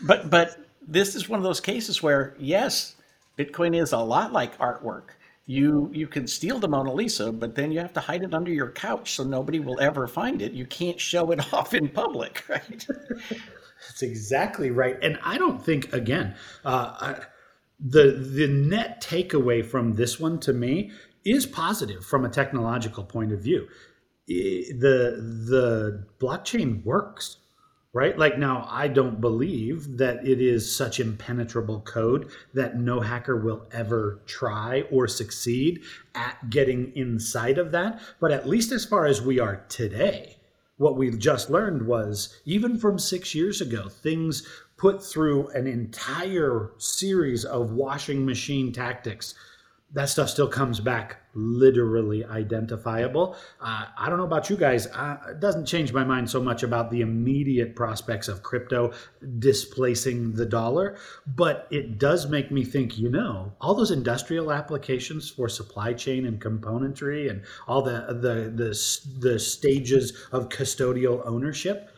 but, 0.00 0.30
but, 0.30 0.69
this 0.86 1.14
is 1.14 1.28
one 1.28 1.38
of 1.38 1.44
those 1.44 1.60
cases 1.60 2.02
where, 2.02 2.34
yes, 2.38 2.96
Bitcoin 3.38 3.80
is 3.80 3.92
a 3.92 3.98
lot 3.98 4.32
like 4.32 4.56
artwork. 4.58 5.10
you 5.46 5.90
you 5.92 6.06
can 6.06 6.26
steal 6.26 6.58
the 6.58 6.68
Mona 6.68 6.92
Lisa, 6.92 7.32
but 7.32 7.54
then 7.54 7.72
you 7.72 7.80
have 7.80 7.92
to 7.94 8.00
hide 8.00 8.22
it 8.22 8.34
under 8.34 8.52
your 8.52 8.70
couch 8.70 9.14
so 9.14 9.24
nobody 9.24 9.58
will 9.58 9.80
ever 9.80 10.06
find 10.06 10.42
it. 10.42 10.52
You 10.52 10.66
can't 10.66 11.00
show 11.00 11.30
it 11.32 11.52
off 11.54 11.74
in 11.74 11.88
public, 11.88 12.44
right? 12.48 12.86
That's 13.88 14.02
exactly 14.02 14.70
right. 14.70 14.96
And 15.02 15.18
I 15.24 15.38
don't 15.38 15.64
think 15.64 15.92
again, 15.92 16.36
uh, 16.64 16.94
I, 17.00 17.16
the 17.80 18.12
the 18.12 18.46
net 18.46 19.02
takeaway 19.02 19.64
from 19.64 19.94
this 19.94 20.20
one 20.20 20.38
to 20.40 20.52
me 20.52 20.92
is 21.24 21.46
positive 21.46 22.04
from 22.04 22.24
a 22.24 22.28
technological 22.28 23.04
point 23.04 23.32
of 23.32 23.40
view. 23.42 23.66
The 24.28 25.16
the 25.48 26.06
blockchain 26.20 26.84
works 26.84 27.38
right? 27.92 28.16
Like 28.16 28.38
now, 28.38 28.66
I 28.70 28.88
don't 28.88 29.20
believe 29.20 29.98
that 29.98 30.26
it 30.26 30.40
is 30.40 30.74
such 30.74 31.00
impenetrable 31.00 31.80
code 31.80 32.30
that 32.54 32.78
no 32.78 33.00
hacker 33.00 33.36
will 33.36 33.66
ever 33.72 34.20
try 34.26 34.82
or 34.90 35.08
succeed 35.08 35.82
at 36.14 36.50
getting 36.50 36.94
inside 36.94 37.58
of 37.58 37.72
that. 37.72 38.00
But 38.20 38.32
at 38.32 38.48
least 38.48 38.70
as 38.70 38.84
far 38.84 39.06
as 39.06 39.20
we 39.20 39.40
are 39.40 39.64
today, 39.68 40.36
what 40.76 40.96
we 40.96 41.10
just 41.10 41.50
learned 41.50 41.82
was 41.82 42.40
even 42.44 42.78
from 42.78 42.98
six 42.98 43.34
years 43.34 43.60
ago, 43.60 43.88
things 43.88 44.46
put 44.76 45.04
through 45.04 45.48
an 45.48 45.66
entire 45.66 46.70
series 46.78 47.44
of 47.44 47.72
washing 47.72 48.24
machine 48.24 48.72
tactics 48.72 49.34
that 49.92 50.08
stuff 50.08 50.30
still 50.30 50.46
comes 50.48 50.78
back 50.78 51.16
literally 51.34 52.24
identifiable. 52.24 53.36
Uh, 53.60 53.86
I 53.96 54.08
don't 54.08 54.18
know 54.18 54.24
about 54.24 54.50
you 54.50 54.56
guys. 54.56 54.86
It 54.86 55.40
doesn't 55.40 55.66
change 55.66 55.92
my 55.92 56.04
mind 56.04 56.30
so 56.30 56.40
much 56.40 56.62
about 56.62 56.90
the 56.90 57.00
immediate 57.00 57.74
prospects 57.74 58.28
of 58.28 58.42
crypto 58.42 58.92
displacing 59.38 60.32
the 60.32 60.46
dollar, 60.46 60.96
but 61.26 61.66
it 61.70 61.98
does 61.98 62.28
make 62.28 62.50
me 62.50 62.64
think, 62.64 62.98
you 62.98 63.10
know, 63.10 63.52
all 63.60 63.74
those 63.74 63.90
industrial 63.90 64.52
applications 64.52 65.28
for 65.28 65.48
supply 65.48 65.92
chain 65.92 66.26
and 66.26 66.40
componentry 66.40 67.30
and 67.30 67.42
all 67.66 67.82
the 67.82 68.06
the 68.08 68.50
the, 68.54 69.28
the 69.30 69.38
stages 69.38 70.26
of 70.32 70.48
custodial 70.48 71.22
ownership. 71.26 71.90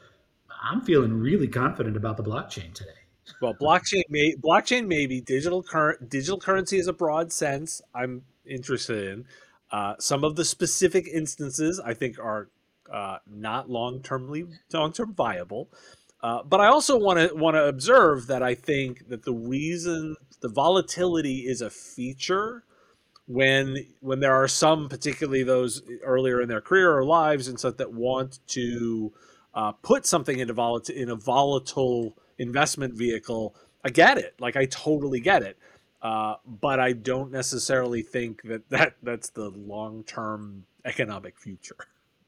I'm 0.65 0.81
feeling 0.83 1.15
really 1.15 1.49
confident 1.49 1.97
about 1.97 2.17
the 2.17 2.23
blockchain 2.23 2.73
today. 2.73 3.02
Well, 3.41 3.55
blockchain 3.55 4.03
may 4.09 4.35
blockchain 4.35 4.87
maybe 4.87 5.21
digital 5.21 5.63
current 5.63 6.09
digital 6.09 6.39
currency 6.39 6.79
is 6.79 6.89
a 6.89 6.93
broad 6.93 7.33
sense. 7.33 7.81
I'm 7.95 8.23
interested 8.45 9.09
in 9.09 9.25
uh, 9.71 9.95
some 9.99 10.25
of 10.25 10.37
the 10.37 10.45
specific 10.45 11.07
instances. 11.07 11.81
I 11.81 11.95
think 11.95 12.19
are 12.19 12.49
uh, 12.93 13.19
not 13.27 13.71
long 13.71 14.01
termly 14.01 14.49
long 14.73 14.93
term 14.93 15.15
viable. 15.15 15.69
Uh, 16.23 16.43
but 16.45 16.61
I 16.61 16.67
also 16.67 16.97
want 16.99 17.19
to 17.19 17.35
want 17.35 17.57
to 17.57 17.65
observe 17.67 18.29
that 18.29 18.43
I 18.43 18.55
think 18.55 19.09
that 19.09 19.25
the 19.25 19.33
reason 19.33 20.17
the 20.41 20.49
volatility 20.49 21.41
is 21.41 21.61
a 21.61 21.71
feature 21.71 22.65
when 23.27 23.87
when 24.01 24.21
there 24.21 24.35
are 24.35 24.49
some, 24.49 24.89
particularly 24.89 25.43
those 25.43 25.83
earlier 26.03 26.41
in 26.41 26.49
their 26.49 26.61
career 26.61 26.97
or 26.97 27.05
lives 27.05 27.49
and 27.49 27.59
such, 27.59 27.77
that 27.79 27.93
want 27.93 28.39
to 28.49 29.13
uh, 29.55 29.73
put 29.73 30.07
something 30.07 30.39
into 30.39 30.53
volatile 30.53 30.95
in 30.95 31.09
a 31.09 31.17
volatile 31.17 32.17
investment 32.43 32.95
vehicle, 32.95 33.55
I 33.85 33.91
get 33.91 34.19
it. 34.19 34.35
Like 34.39 34.57
I 34.57 34.67
totally 34.67 35.21
get 35.21 35.43
it. 35.43 35.59
Uh, 36.03 36.35
but 36.61 36.81
I 36.81 36.93
don't 36.93 37.31
necessarily 37.31 38.03
think 38.03 38.43
that, 38.43 38.69
that 38.71 38.95
that's 39.03 39.31
the 39.31 39.51
long 39.51 40.03
term 40.05 40.65
economic 40.85 41.39
future. 41.39 41.77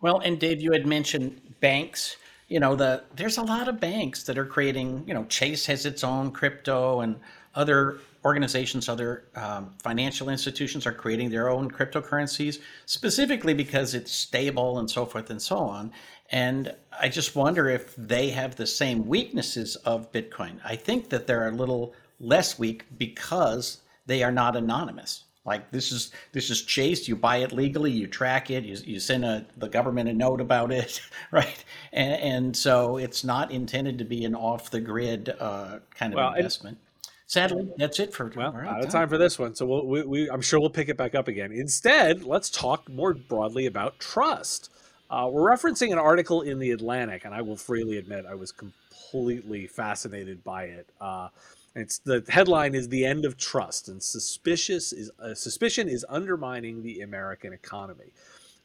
well, 0.00 0.18
and 0.18 0.38
Dave, 0.38 0.60
you 0.60 0.72
had 0.72 0.86
mentioned 0.86 1.40
banks. 1.60 2.16
You 2.48 2.60
know, 2.60 2.74
the 2.74 3.04
there's 3.14 3.38
a 3.38 3.42
lot 3.42 3.68
of 3.68 3.78
banks 3.78 4.24
that 4.24 4.36
are 4.36 4.44
creating. 4.44 5.04
You 5.06 5.14
know, 5.14 5.24
Chase 5.26 5.64
has 5.66 5.86
its 5.86 6.02
own 6.02 6.32
crypto, 6.32 7.00
and 7.00 7.20
other 7.54 7.98
organizations, 8.24 8.88
other 8.88 9.24
um, 9.34 9.74
financial 9.82 10.28
institutions 10.28 10.86
are 10.86 10.92
creating 10.92 11.30
their 11.30 11.48
own 11.48 11.70
cryptocurrencies 11.70 12.60
specifically 12.86 13.52
because 13.52 13.94
it's 13.94 14.12
stable 14.12 14.78
and 14.78 14.90
so 14.90 15.04
forth 15.04 15.30
and 15.30 15.42
so 15.42 15.58
on. 15.58 15.92
And 16.32 16.74
I 16.98 17.08
just 17.08 17.36
wonder 17.36 17.68
if 17.68 17.94
they 17.96 18.30
have 18.30 18.56
the 18.56 18.66
same 18.66 19.06
weaknesses 19.06 19.76
of 19.76 20.10
Bitcoin. 20.12 20.58
I 20.64 20.76
think 20.76 21.10
that 21.10 21.26
they're 21.26 21.48
a 21.48 21.52
little 21.52 21.94
less 22.18 22.58
weak 22.58 22.86
because 22.96 23.82
they 24.06 24.22
are 24.22 24.32
not 24.32 24.56
anonymous. 24.56 25.24
Like 25.44 25.70
this 25.72 25.90
is 25.90 26.12
this 26.30 26.50
is 26.50 26.62
Chase. 26.62 27.08
You 27.08 27.16
buy 27.16 27.38
it 27.38 27.52
legally, 27.52 27.90
you 27.90 28.06
track 28.06 28.50
it, 28.50 28.64
you, 28.64 28.76
you 28.84 29.00
send 29.00 29.24
a, 29.24 29.44
the 29.56 29.68
government 29.68 30.08
a 30.08 30.12
note 30.12 30.40
about 30.40 30.70
it, 30.70 31.00
right? 31.32 31.64
And, 31.92 32.14
and 32.22 32.56
so 32.56 32.96
it's 32.96 33.24
not 33.24 33.50
intended 33.50 33.98
to 33.98 34.04
be 34.04 34.24
an 34.24 34.34
off 34.36 34.70
the 34.70 34.80
grid 34.80 35.34
uh, 35.40 35.80
kind 35.94 36.12
of 36.12 36.18
well, 36.18 36.34
investment. 36.34 36.78
Sadly, 37.26 37.68
that's 37.76 37.98
it 37.98 38.12
for 38.12 38.30
well, 38.36 38.54
out, 38.54 38.84
of 38.84 38.90
time 38.90 39.08
for 39.08 39.18
this 39.18 39.38
one. 39.38 39.54
So 39.54 39.66
we'll, 39.66 39.86
we, 39.86 40.02
we, 40.02 40.30
I'm 40.30 40.42
sure 40.42 40.60
we'll 40.60 40.70
pick 40.70 40.88
it 40.88 40.96
back 40.96 41.14
up 41.14 41.28
again. 41.28 41.50
Instead, 41.50 42.24
let's 42.24 42.50
talk 42.50 42.88
more 42.88 43.14
broadly 43.14 43.66
about 43.66 43.98
trust. 43.98 44.70
Uh, 45.12 45.28
we're 45.30 45.54
referencing 45.54 45.92
an 45.92 45.98
article 45.98 46.40
in 46.40 46.58
the 46.58 46.70
Atlantic, 46.70 47.26
and 47.26 47.34
I 47.34 47.42
will 47.42 47.58
freely 47.58 47.98
admit 47.98 48.24
I 48.24 48.34
was 48.34 48.50
completely 48.50 49.66
fascinated 49.66 50.42
by 50.42 50.64
it. 50.64 50.88
Uh, 50.98 51.28
it's 51.76 51.98
the 51.98 52.24
headline 52.28 52.74
is 52.74 52.88
the 52.88 53.04
end 53.04 53.26
of 53.26 53.36
trust, 53.36 53.88
and 53.88 54.02
suspicious 54.02 54.90
is 54.90 55.10
uh, 55.18 55.34
suspicion 55.34 55.86
is 55.86 56.06
undermining 56.08 56.82
the 56.82 57.02
American 57.02 57.52
economy. 57.52 58.14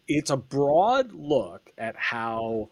It's 0.08 0.30
a 0.30 0.38
broad 0.38 1.12
look 1.12 1.74
at 1.77 1.98
how 1.98 2.70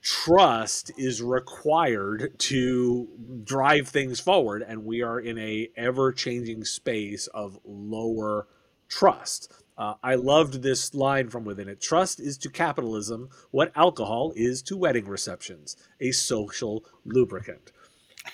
trust 0.00 0.92
is 0.96 1.20
required 1.20 2.38
to 2.38 3.08
drive 3.42 3.88
things 3.88 4.20
forward, 4.20 4.62
and 4.62 4.84
we 4.84 5.02
are 5.02 5.18
in 5.18 5.38
a 5.38 5.70
ever 5.76 6.12
changing 6.12 6.64
space 6.64 7.26
of 7.28 7.58
lower 7.64 8.46
trust. 8.88 9.52
Uh, 9.78 9.94
I 10.02 10.16
loved 10.16 10.62
this 10.62 10.92
line 10.92 11.28
from 11.28 11.44
within 11.44 11.68
it. 11.68 11.80
Trust 11.80 12.18
is 12.18 12.36
to 12.38 12.50
capitalism 12.50 13.30
what 13.52 13.70
alcohol 13.76 14.32
is 14.34 14.60
to 14.62 14.76
wedding 14.76 15.06
receptions, 15.06 15.76
a 16.00 16.10
social 16.10 16.84
lubricant. 17.04 17.70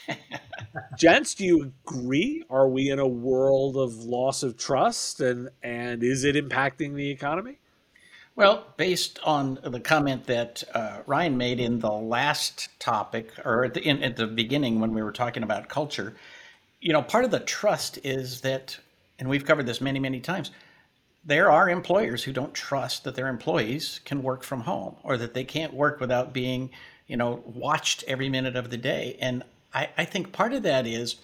Gents, 0.98 1.34
do 1.34 1.44
you 1.44 1.72
agree? 1.86 2.44
Are 2.48 2.66
we 2.66 2.88
in 2.88 2.98
a 2.98 3.06
world 3.06 3.76
of 3.76 3.94
loss 4.04 4.42
of 4.42 4.56
trust 4.56 5.20
and, 5.20 5.50
and 5.62 6.02
is 6.02 6.24
it 6.24 6.34
impacting 6.34 6.94
the 6.94 7.10
economy? 7.10 7.58
Well, 8.36 8.66
based 8.76 9.20
on 9.22 9.60
the 9.62 9.78
comment 9.78 10.24
that 10.24 10.64
uh, 10.74 11.02
Ryan 11.06 11.36
made 11.36 11.60
in 11.60 11.78
the 11.78 11.92
last 11.92 12.68
topic, 12.80 13.30
or 13.44 13.66
at 13.66 13.74
the, 13.74 13.82
in, 13.82 14.02
at 14.02 14.16
the 14.16 14.26
beginning 14.26 14.80
when 14.80 14.92
we 14.92 15.02
were 15.02 15.12
talking 15.12 15.44
about 15.44 15.68
culture, 15.68 16.16
you 16.80 16.92
know, 16.92 17.02
part 17.02 17.24
of 17.24 17.30
the 17.30 17.38
trust 17.38 17.98
is 18.02 18.40
that, 18.40 18.76
and 19.20 19.28
we've 19.28 19.44
covered 19.44 19.66
this 19.66 19.80
many, 19.80 20.00
many 20.00 20.18
times, 20.18 20.50
there 21.24 21.50
are 21.50 21.68
employers 21.70 22.24
who 22.24 22.32
don't 22.32 22.54
trust 22.54 23.04
that 23.04 23.14
their 23.14 23.28
employees 23.28 24.00
can 24.04 24.22
work 24.22 24.42
from 24.42 24.60
home 24.60 24.96
or 25.02 25.16
that 25.16 25.34
they 25.34 25.44
can't 25.44 25.72
work 25.72 26.00
without 26.00 26.32
being, 26.32 26.70
you 27.06 27.16
know, 27.16 27.42
watched 27.46 28.04
every 28.06 28.28
minute 28.28 28.56
of 28.56 28.70
the 28.70 28.76
day. 28.76 29.16
And 29.20 29.42
I, 29.72 29.88
I 29.96 30.04
think 30.04 30.32
part 30.32 30.52
of 30.52 30.62
that 30.64 30.86
is, 30.86 31.16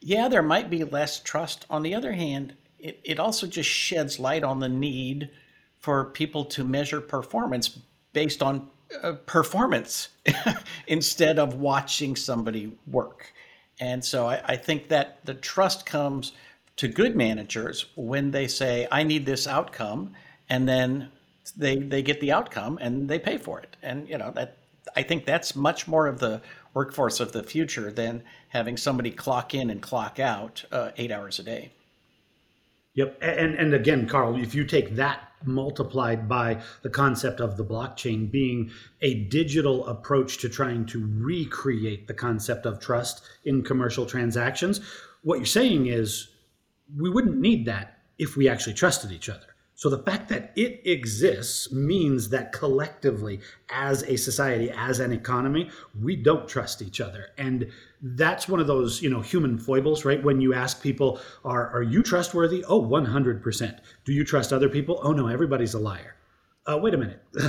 yeah, 0.00 0.28
there 0.28 0.42
might 0.42 0.68
be 0.68 0.84
less 0.84 1.20
trust. 1.20 1.64
On 1.70 1.82
the 1.82 1.94
other 1.94 2.12
hand, 2.12 2.54
it, 2.78 3.00
it 3.02 3.18
also 3.18 3.46
just 3.46 3.68
sheds 3.68 4.18
light 4.18 4.44
on 4.44 4.60
the 4.60 4.68
need 4.68 5.30
for 5.78 6.04
people 6.04 6.44
to 6.44 6.64
measure 6.64 7.00
performance 7.00 7.78
based 8.12 8.42
on 8.42 8.68
uh, 9.02 9.12
performance 9.24 10.08
instead 10.86 11.38
of 11.38 11.54
watching 11.54 12.14
somebody 12.14 12.76
work. 12.86 13.32
And 13.78 14.04
so 14.04 14.26
I, 14.26 14.42
I 14.44 14.56
think 14.56 14.88
that 14.88 15.24
the 15.24 15.34
trust 15.34 15.86
comes 15.86 16.32
to 16.76 16.88
good 16.88 17.16
managers 17.16 17.86
when 17.94 18.30
they 18.30 18.46
say, 18.46 18.86
I 18.90 19.02
need 19.02 19.26
this 19.26 19.46
outcome, 19.46 20.14
and 20.48 20.68
then 20.68 21.10
they 21.56 21.76
they 21.76 22.02
get 22.02 22.20
the 22.20 22.32
outcome 22.32 22.78
and 22.80 23.08
they 23.08 23.18
pay 23.18 23.38
for 23.38 23.60
it. 23.60 23.76
And 23.82 24.08
you 24.08 24.18
know 24.18 24.30
that 24.32 24.56
I 24.96 25.02
think 25.02 25.24
that's 25.24 25.54
much 25.54 25.86
more 25.86 26.06
of 26.06 26.18
the 26.18 26.42
workforce 26.74 27.20
of 27.20 27.32
the 27.32 27.42
future 27.42 27.90
than 27.90 28.22
having 28.48 28.76
somebody 28.76 29.10
clock 29.10 29.54
in 29.54 29.70
and 29.70 29.80
clock 29.80 30.18
out 30.18 30.64
uh, 30.70 30.90
eight 30.96 31.10
hours 31.10 31.38
a 31.38 31.42
day. 31.42 31.72
Yep, 32.94 33.18
and 33.22 33.54
and 33.54 33.74
again, 33.74 34.08
Karl, 34.08 34.36
if 34.36 34.54
you 34.54 34.64
take 34.64 34.96
that 34.96 35.28
multiplied 35.44 36.28
by 36.28 36.60
the 36.82 36.90
concept 36.90 37.40
of 37.40 37.56
the 37.56 37.64
blockchain 37.64 38.30
being 38.30 38.70
a 39.00 39.24
digital 39.24 39.86
approach 39.86 40.38
to 40.38 40.48
trying 40.48 40.84
to 40.86 41.10
recreate 41.18 42.06
the 42.06 42.14
concept 42.14 42.66
of 42.66 42.78
trust 42.78 43.22
in 43.44 43.62
commercial 43.62 44.04
transactions, 44.04 44.80
what 45.22 45.36
you're 45.36 45.46
saying 45.46 45.86
is 45.86 46.29
we 46.96 47.10
wouldn't 47.10 47.38
need 47.38 47.66
that 47.66 47.98
if 48.18 48.36
we 48.36 48.48
actually 48.48 48.74
trusted 48.74 49.12
each 49.12 49.28
other. 49.28 49.46
So 49.80 49.88
the 49.88 50.02
fact 50.02 50.28
that 50.28 50.52
it 50.56 50.82
exists 50.84 51.72
means 51.72 52.28
that 52.28 52.52
collectively, 52.52 53.40
as 53.70 54.02
a 54.02 54.16
society, 54.16 54.70
as 54.70 55.00
an 55.00 55.10
economy, 55.10 55.70
we 55.98 56.16
don't 56.16 56.46
trust 56.46 56.82
each 56.82 57.00
other. 57.00 57.28
And 57.38 57.70
that's 58.02 58.46
one 58.46 58.60
of 58.60 58.66
those, 58.66 59.00
you 59.00 59.08
know, 59.08 59.22
human 59.22 59.56
foibles, 59.58 60.04
right? 60.04 60.22
When 60.22 60.38
you 60.38 60.52
ask 60.52 60.82
people, 60.82 61.18
are, 61.46 61.70
are 61.70 61.82
you 61.82 62.02
trustworthy? 62.02 62.62
Oh, 62.68 62.82
100%. 62.82 63.78
Do 64.04 64.12
you 64.12 64.22
trust 64.22 64.52
other 64.52 64.68
people? 64.68 65.00
Oh, 65.02 65.12
no, 65.12 65.28
everybody's 65.28 65.72
a 65.72 65.78
liar. 65.78 66.14
Uh, 66.66 66.76
wait 66.76 66.94
a 66.94 66.98
minute. 66.98 67.22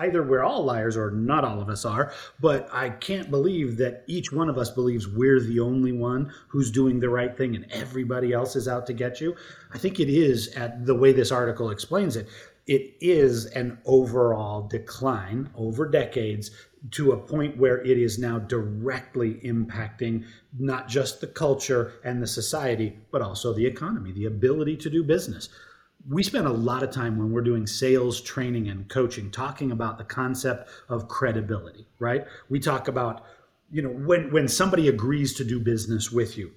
Either 0.00 0.22
we're 0.22 0.42
all 0.42 0.64
liars 0.64 0.96
or 0.96 1.10
not 1.10 1.44
all 1.44 1.60
of 1.60 1.68
us 1.68 1.84
are, 1.84 2.12
but 2.40 2.68
I 2.72 2.88
can't 2.90 3.30
believe 3.30 3.76
that 3.76 4.04
each 4.06 4.32
one 4.32 4.48
of 4.48 4.56
us 4.56 4.70
believes 4.70 5.06
we're 5.06 5.40
the 5.40 5.60
only 5.60 5.92
one 5.92 6.32
who's 6.48 6.70
doing 6.70 7.00
the 7.00 7.10
right 7.10 7.36
thing 7.36 7.54
and 7.54 7.66
everybody 7.70 8.32
else 8.32 8.56
is 8.56 8.66
out 8.66 8.86
to 8.86 8.92
get 8.92 9.20
you. 9.20 9.36
I 9.72 9.78
think 9.78 10.00
it 10.00 10.08
is, 10.08 10.48
at 10.54 10.86
the 10.86 10.94
way 10.94 11.12
this 11.12 11.30
article 11.30 11.70
explains 11.70 12.16
it, 12.16 12.28
it 12.66 12.94
is 13.00 13.46
an 13.46 13.78
overall 13.84 14.66
decline 14.68 15.50
over 15.54 15.88
decades 15.88 16.50
to 16.92 17.12
a 17.12 17.16
point 17.16 17.58
where 17.58 17.82
it 17.84 17.98
is 17.98 18.18
now 18.18 18.38
directly 18.38 19.34
impacting 19.44 20.24
not 20.58 20.88
just 20.88 21.20
the 21.20 21.26
culture 21.26 21.92
and 22.04 22.22
the 22.22 22.26
society, 22.26 22.96
but 23.10 23.20
also 23.20 23.52
the 23.52 23.66
economy, 23.66 24.12
the 24.12 24.24
ability 24.24 24.76
to 24.78 24.88
do 24.88 25.04
business 25.04 25.50
we 26.10 26.22
spend 26.22 26.46
a 26.46 26.52
lot 26.52 26.82
of 26.82 26.90
time 26.90 27.16
when 27.16 27.30
we're 27.30 27.40
doing 27.40 27.66
sales 27.66 28.20
training 28.20 28.68
and 28.68 28.88
coaching 28.88 29.30
talking 29.30 29.70
about 29.70 29.96
the 29.96 30.04
concept 30.04 30.68
of 30.88 31.08
credibility 31.08 31.86
right? 31.98 32.26
We 32.48 32.60
talk 32.60 32.88
about 32.88 33.24
you 33.70 33.82
know 33.82 33.90
when 33.90 34.32
when 34.32 34.48
somebody 34.48 34.88
agrees 34.88 35.34
to 35.34 35.44
do 35.44 35.60
business 35.60 36.10
with 36.10 36.36
you 36.36 36.52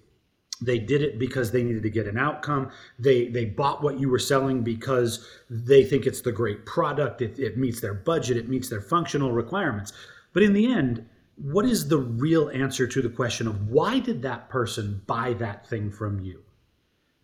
they 0.62 0.79
did 0.79 1.01
it 1.01 1.19
because 1.19 1.51
they 1.51 1.63
needed 1.63 1.83
to 1.83 1.89
get 1.89 2.07
an 2.07 2.17
outcome. 2.17 2.72
They 2.98 3.27
they 3.27 3.45
bought 3.45 3.83
what 3.83 4.00
you 4.00 4.10
were 4.10 4.19
selling 4.19 4.62
because 4.63 5.27
they 5.50 5.83
think 5.83 6.05
it's 6.05 6.22
the 6.22 6.31
great 6.31 6.65
product. 6.65 7.22
It, 7.22 7.38
it 7.38 7.57
meets 7.57 7.81
their 7.81 7.95
budget. 7.95 8.38
It 8.38 8.48
meets 8.48 8.69
their 8.69 8.79
functional 8.79 9.31
requirements. 9.31 9.91
But 10.31 10.43
in 10.43 10.53
the 10.53 10.72
end 10.72 11.05
what 11.36 11.65
is 11.65 11.88
the 11.88 11.98
real 11.98 12.50
answer 12.50 12.86
to 12.88 13.01
the 13.01 13.10
question 13.10 13.48
of 13.48 13.69
why 13.69 14.00
did 14.00 14.22
that 14.22 14.50
person 14.50 15.01
buy 15.07 15.33
that 15.33 15.67
thing 15.67 15.91
from 15.91 16.19
you 16.19 16.43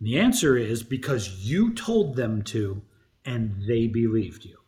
the 0.01 0.19
answer 0.19 0.57
is 0.57 0.83
because 0.83 1.29
you 1.39 1.73
told 1.73 2.15
them 2.15 2.41
to 2.43 2.81
and 3.25 3.63
they 3.67 3.87
believed 3.87 4.45
you. 4.45 4.59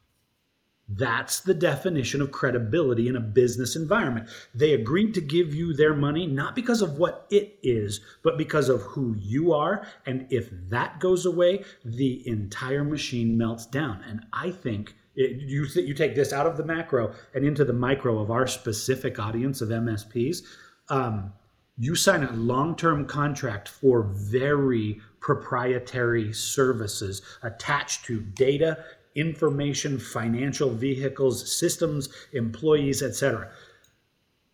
That's 0.93 1.39
the 1.39 1.53
definition 1.53 2.21
of 2.21 2.31
credibility 2.31 3.07
in 3.07 3.15
a 3.15 3.21
business 3.21 3.77
environment. 3.77 4.27
They 4.53 4.73
agreed 4.73 5.13
to 5.13 5.21
give 5.21 5.53
you 5.53 5.73
their 5.73 5.93
money 5.93 6.27
not 6.27 6.53
because 6.53 6.81
of 6.81 6.97
what 6.97 7.27
it 7.29 7.57
is, 7.63 8.01
but 8.23 8.37
because 8.37 8.67
of 8.67 8.81
who 8.81 9.15
you 9.17 9.53
are. 9.53 9.87
And 10.05 10.27
if 10.29 10.49
that 10.69 10.99
goes 10.99 11.25
away, 11.25 11.63
the 11.85 12.27
entire 12.27 12.83
machine 12.83 13.37
melts 13.37 13.65
down. 13.65 14.03
And 14.05 14.25
I 14.33 14.51
think 14.51 14.93
it, 15.15 15.41
you, 15.41 15.65
you 15.75 15.93
take 15.93 16.13
this 16.13 16.33
out 16.33 16.45
of 16.45 16.57
the 16.57 16.65
macro 16.65 17.13
and 17.33 17.45
into 17.45 17.63
the 17.63 17.73
micro 17.73 18.19
of 18.19 18.29
our 18.29 18.47
specific 18.47 19.17
audience 19.17 19.61
of 19.61 19.69
MSPs. 19.69 20.43
Um, 20.89 21.31
you 21.77 21.95
sign 21.95 22.23
a 22.23 22.33
long 22.33 22.75
term 22.75 23.05
contract 23.05 23.69
for 23.69 24.03
very 24.03 24.99
proprietary 25.21 26.33
services 26.33 27.21
attached 27.43 28.03
to 28.05 28.19
data, 28.19 28.83
information, 29.15 29.97
financial 29.97 30.71
vehicles, 30.71 31.55
systems, 31.55 32.09
employees, 32.33 33.01
etc. 33.01 33.49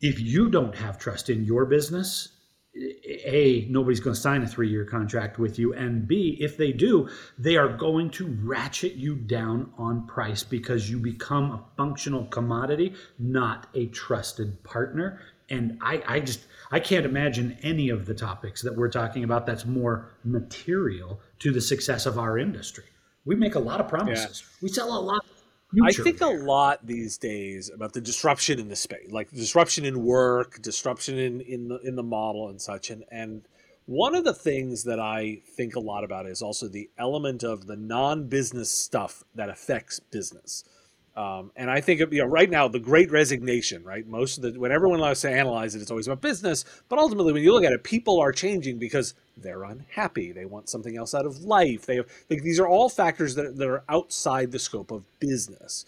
If 0.01 0.19
you 0.19 0.49
don't 0.49 0.75
have 0.75 0.99
trust 0.99 1.29
in 1.29 1.43
your 1.45 1.65
business, 1.65 2.29
a 3.25 3.65
nobody's 3.69 3.99
going 3.99 4.13
to 4.13 4.19
sign 4.19 4.43
a 4.43 4.47
three-year 4.47 4.85
contract 4.85 5.39
with 5.39 5.57
you 5.57 5.73
and 5.73 6.07
b 6.07 6.37
if 6.39 6.57
they 6.57 6.71
do 6.71 7.09
they 7.37 7.57
are 7.57 7.75
going 7.75 8.09
to 8.09 8.27
ratchet 8.43 8.93
you 8.93 9.15
down 9.15 9.71
on 9.77 10.05
price 10.05 10.43
because 10.43 10.89
you 10.89 10.99
become 10.99 11.51
a 11.51 11.63
functional 11.75 12.25
commodity 12.25 12.93
not 13.17 13.67
a 13.73 13.87
trusted 13.87 14.63
partner 14.63 15.19
and 15.49 15.77
i 15.81 16.03
i 16.07 16.19
just 16.19 16.41
I 16.71 16.79
can't 16.79 17.05
imagine 17.05 17.57
any 17.61 17.89
of 17.89 18.05
the 18.05 18.13
topics 18.13 18.61
that 18.63 18.75
we're 18.75 18.89
talking 18.89 19.23
about 19.23 19.45
that's 19.45 19.65
more 19.65 20.09
material 20.23 21.21
to 21.39 21.51
the 21.51 21.61
success 21.61 22.05
of 22.05 22.19
our 22.19 22.37
industry. 22.37 22.85
We 23.25 23.35
make 23.35 23.55
a 23.55 23.59
lot 23.59 23.79
of 23.79 23.87
promises. 23.87 24.43
Yeah. 24.43 24.57
We 24.61 24.69
sell 24.69 24.97
a 24.97 24.99
lot. 24.99 25.25
I 25.83 25.91
think 25.91 26.21
a 26.21 26.27
lot 26.27 26.85
these 26.85 27.17
days 27.17 27.69
about 27.69 27.91
the 27.91 27.99
disruption 27.99 28.59
in 28.59 28.69
the 28.69 28.75
space, 28.75 29.11
like 29.11 29.29
disruption 29.31 29.83
in 29.83 30.03
work, 30.03 30.61
disruption 30.61 31.17
in 31.17 31.41
in 31.41 31.67
the 31.67 31.79
in 31.79 31.95
the 31.95 32.03
model 32.03 32.47
and 32.47 32.61
such. 32.61 32.89
And 32.89 33.03
and 33.11 33.43
one 33.85 34.15
of 34.15 34.23
the 34.23 34.33
things 34.33 34.85
that 34.85 34.99
I 34.99 35.41
think 35.55 35.75
a 35.75 35.81
lot 35.81 36.05
about 36.05 36.25
is 36.25 36.41
also 36.41 36.67
the 36.67 36.89
element 36.97 37.43
of 37.43 37.67
the 37.67 37.75
non-business 37.75 38.71
stuff 38.71 39.23
that 39.35 39.49
affects 39.49 39.99
business. 39.99 40.63
Um, 41.17 41.51
and 41.55 41.71
I 41.71 41.81
think 41.81 41.99
you 42.11 42.21
know 42.21 42.27
right 42.27 42.49
now 42.49 42.67
the 42.67 42.79
Great 42.79 43.09
Resignation, 43.09 43.83
right? 43.83 44.07
Most 44.07 44.37
of 44.37 44.43
the 44.43 44.59
when 44.59 44.71
everyone 44.71 44.99
likes 44.99 45.21
to 45.21 45.31
analyze 45.31 45.73
it, 45.73 45.81
it's 45.81 45.89
always 45.89 46.05
about 46.05 46.21
business. 46.21 46.63
But 46.89 46.99
ultimately, 46.99 47.33
when 47.33 47.41
you 47.41 47.53
look 47.53 47.63
at 47.63 47.71
it, 47.71 47.83
people 47.83 48.19
are 48.19 48.31
changing 48.31 48.77
because 48.77 49.15
they're 49.35 49.63
unhappy. 49.63 50.31
They 50.31 50.45
want 50.45 50.69
something 50.69 50.95
else 50.95 51.15
out 51.15 51.25
of 51.25 51.41
life. 51.41 51.87
They 51.87 51.95
have 51.95 52.05
like, 52.29 52.43
these 52.43 52.59
are 52.59 52.67
all 52.67 52.87
factors 52.87 53.33
that, 53.33 53.57
that 53.57 53.67
are 53.67 53.83
outside 53.89 54.51
the 54.51 54.59
scope 54.59 54.91
of 54.91 55.05
business. 55.19 55.87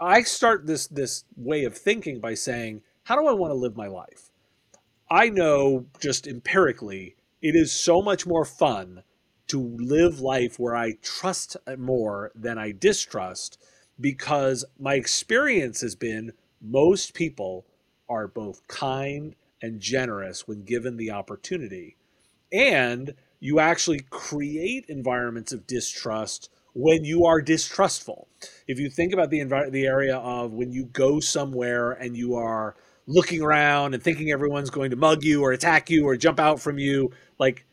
I 0.00 0.22
start 0.22 0.66
this 0.66 0.86
this 0.86 1.24
way 1.36 1.64
of 1.64 1.76
thinking 1.76 2.18
by 2.18 2.32
saying, 2.32 2.80
how 3.04 3.16
do 3.20 3.26
I 3.26 3.32
want 3.32 3.50
to 3.50 3.54
live 3.54 3.76
my 3.76 3.86
life? 3.86 4.30
I 5.10 5.28
know 5.28 5.84
just 6.00 6.26
empirically, 6.26 7.16
it 7.42 7.54
is 7.54 7.70
so 7.70 8.00
much 8.00 8.26
more 8.26 8.46
fun 8.46 9.02
to 9.48 9.60
live 9.60 10.20
life 10.20 10.58
where 10.58 10.74
I 10.74 10.92
trust 11.02 11.58
more 11.76 12.32
than 12.34 12.56
I 12.56 12.72
distrust 12.72 13.58
because 14.00 14.64
my 14.78 14.94
experience 14.94 15.80
has 15.80 15.94
been 15.94 16.32
most 16.60 17.14
people 17.14 17.66
are 18.08 18.28
both 18.28 18.66
kind 18.68 19.34
and 19.60 19.80
generous 19.80 20.46
when 20.46 20.64
given 20.64 20.96
the 20.96 21.10
opportunity. 21.10 21.96
And 22.52 23.14
you 23.40 23.58
actually 23.58 24.00
create 24.10 24.84
environments 24.88 25.52
of 25.52 25.66
distrust 25.66 26.50
when 26.74 27.04
you 27.04 27.24
are 27.26 27.40
distrustful. 27.40 28.28
If 28.66 28.78
you 28.78 28.90
think 28.90 29.12
about 29.12 29.30
the 29.30 29.44
the 29.70 29.86
area 29.86 30.16
of 30.16 30.52
when 30.52 30.72
you 30.72 30.84
go 30.86 31.20
somewhere 31.20 31.92
and 31.92 32.16
you 32.16 32.34
are 32.34 32.76
looking 33.06 33.42
around 33.42 33.94
and 33.94 34.02
thinking 34.02 34.30
everyone's 34.30 34.70
going 34.70 34.90
to 34.90 34.96
mug 34.96 35.24
you 35.24 35.42
or 35.42 35.52
attack 35.52 35.90
you 35.90 36.06
or 36.06 36.16
jump 36.16 36.38
out 36.38 36.60
from 36.60 36.78
you, 36.78 37.10
like 37.38 37.64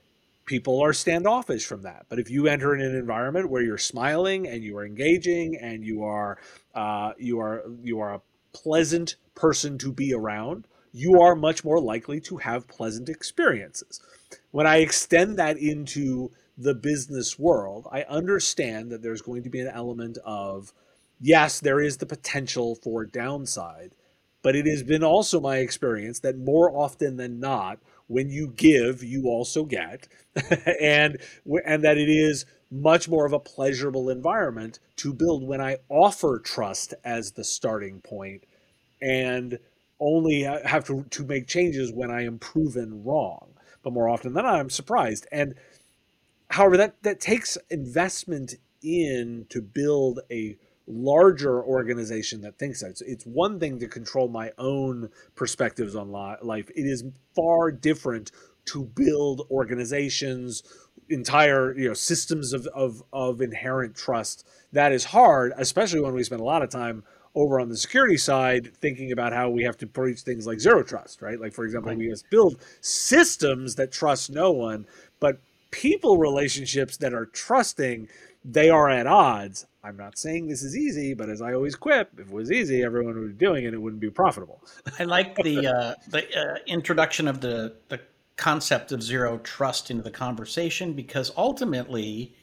people 0.49 0.81
are 0.83 0.93
standoffish 0.93 1.65
from 1.67 1.83
that. 1.83 2.07
But 2.09 2.17
if 2.17 2.31
you 2.31 2.47
enter 2.47 2.73
in 2.73 2.81
an 2.81 2.95
environment 2.95 3.51
where 3.51 3.61
you're 3.61 3.77
smiling 3.77 4.47
and 4.47 4.63
you 4.63 4.75
are 4.77 4.85
engaging 4.85 5.55
and 5.61 5.85
you 5.85 6.03
are 6.03 6.39
uh, 6.73 7.13
you 7.17 7.39
are 7.39 7.63
you 7.83 7.99
are 7.99 8.15
a 8.15 8.21
pleasant 8.51 9.15
person 9.35 9.77
to 9.77 9.93
be 9.93 10.11
around, 10.11 10.65
you 10.91 11.21
are 11.21 11.35
much 11.35 11.63
more 11.63 11.79
likely 11.79 12.19
to 12.21 12.37
have 12.37 12.67
pleasant 12.67 13.09
experiences. 13.09 14.01
When 14.49 14.65
I 14.65 14.77
extend 14.77 15.37
that 15.37 15.57
into 15.57 16.31
the 16.57 16.73
business 16.73 17.37
world, 17.37 17.87
I 17.91 18.01
understand 18.03 18.91
that 18.91 19.03
there's 19.03 19.21
going 19.21 19.43
to 19.43 19.49
be 19.51 19.59
an 19.59 19.71
element 19.71 20.17
of 20.25 20.73
yes, 21.21 21.59
there 21.59 21.79
is 21.79 21.97
the 21.97 22.07
potential 22.07 22.73
for 22.73 23.05
downside, 23.05 23.93
but 24.41 24.55
it 24.55 24.65
has 24.65 24.81
been 24.81 25.03
also 25.03 25.39
my 25.39 25.57
experience 25.57 26.19
that 26.21 26.39
more 26.39 26.75
often 26.75 27.17
than 27.17 27.39
not, 27.39 27.77
when 28.09 28.29
you 28.29 28.51
give, 28.55 29.03
you 29.03 29.27
also 29.27 29.63
get, 29.63 30.07
and 30.81 31.17
and 31.65 31.83
that 31.83 31.97
it 31.97 32.09
is 32.09 32.45
much 32.71 33.07
more 33.07 33.25
of 33.25 33.33
a 33.33 33.39
pleasurable 33.39 34.09
environment 34.09 34.79
to 34.97 35.13
build 35.13 35.47
when 35.47 35.61
I 35.61 35.77
offer 35.89 36.41
trust 36.43 36.93
as 37.05 37.31
the 37.31 37.43
starting 37.43 38.01
point, 38.01 38.43
and 39.01 39.59
only 39.99 40.41
have 40.41 40.85
to 40.87 41.05
to 41.09 41.23
make 41.23 41.47
changes 41.47 41.93
when 41.93 42.09
I 42.09 42.23
am 42.25 42.39
proven 42.39 43.03
wrong. 43.03 43.53
But 43.83 43.93
more 43.93 44.09
often 44.09 44.33
than 44.33 44.43
not, 44.43 44.59
I'm 44.59 44.69
surprised. 44.71 45.27
And 45.31 45.53
however, 46.49 46.77
that 46.77 47.03
that 47.03 47.19
takes 47.19 47.57
investment 47.69 48.55
in 48.81 49.45
to 49.49 49.61
build 49.61 50.21
a 50.31 50.57
larger 50.89 51.63
organization 51.63 52.41
that 52.41 52.57
thinks 52.57 52.81
that. 52.81 52.89
It's, 52.89 53.01
it's 53.01 53.25
one 53.25 53.59
thing 53.59 53.79
to 53.79 53.87
control 53.87 54.27
my 54.27 54.51
own 54.57 55.09
perspectives 55.35 55.95
on 55.95 56.11
life. 56.11 56.69
It 56.75 56.85
is 56.85 57.03
far 57.35 57.71
different 57.71 58.31
to 58.65 58.83
build 58.83 59.47
organizations, 59.49 60.63
entire 61.09 61.77
you 61.77 61.87
know 61.87 61.93
systems 61.93 62.53
of, 62.53 62.67
of, 62.67 63.03
of 63.13 63.41
inherent 63.41 63.95
trust. 63.95 64.47
That 64.73 64.91
is 64.91 65.05
hard, 65.05 65.53
especially 65.57 66.01
when 66.01 66.13
we 66.13 66.23
spend 66.23 66.41
a 66.41 66.45
lot 66.45 66.61
of 66.61 66.69
time 66.69 67.03
over 67.35 67.59
on 67.59 67.69
the 67.69 67.77
security 67.77 68.17
side 68.17 68.75
thinking 68.77 69.11
about 69.11 69.33
how 69.33 69.49
we 69.49 69.63
have 69.63 69.77
to 69.77 69.87
preach 69.87 70.21
things 70.21 70.47
like 70.47 70.59
zero 70.59 70.83
trust, 70.83 71.21
right? 71.21 71.39
Like 71.39 71.53
for 71.53 71.65
example, 71.65 71.89
right. 71.89 71.97
we 71.97 72.09
must 72.09 72.29
build 72.29 72.59
systems 72.81 73.75
that 73.75 73.91
trust 73.91 74.31
no 74.31 74.51
one, 74.51 74.85
but 75.19 75.39
people 75.71 76.17
relationships 76.17 76.97
that 76.97 77.13
are 77.13 77.25
trusting 77.27 78.07
they 78.51 78.69
are 78.69 78.89
at 78.89 79.07
odds. 79.07 79.65
I'm 79.83 79.95
not 79.95 80.17
saying 80.17 80.47
this 80.47 80.61
is 80.61 80.75
easy, 80.75 81.13
but 81.13 81.29
as 81.29 81.41
I 81.41 81.53
always 81.53 81.75
quip, 81.75 82.11
if 82.17 82.27
it 82.27 82.33
was 82.33 82.51
easy, 82.51 82.83
everyone 82.83 83.15
would 83.15 83.39
be 83.39 83.45
doing 83.45 83.65
it. 83.65 83.73
It 83.73 83.81
wouldn't 83.81 84.01
be 84.01 84.09
profitable. 84.09 84.63
I 84.99 85.03
like 85.03 85.35
the 85.35 85.67
uh, 85.67 85.93
the 86.09 86.25
uh, 86.37 86.57
introduction 86.67 87.27
of 87.27 87.41
the 87.41 87.75
the 87.87 88.01
concept 88.35 88.91
of 88.91 89.03
zero 89.03 89.37
trust 89.39 89.91
into 89.91 90.03
the 90.03 90.11
conversation 90.11 90.93
because 90.93 91.31
ultimately, 91.37 92.35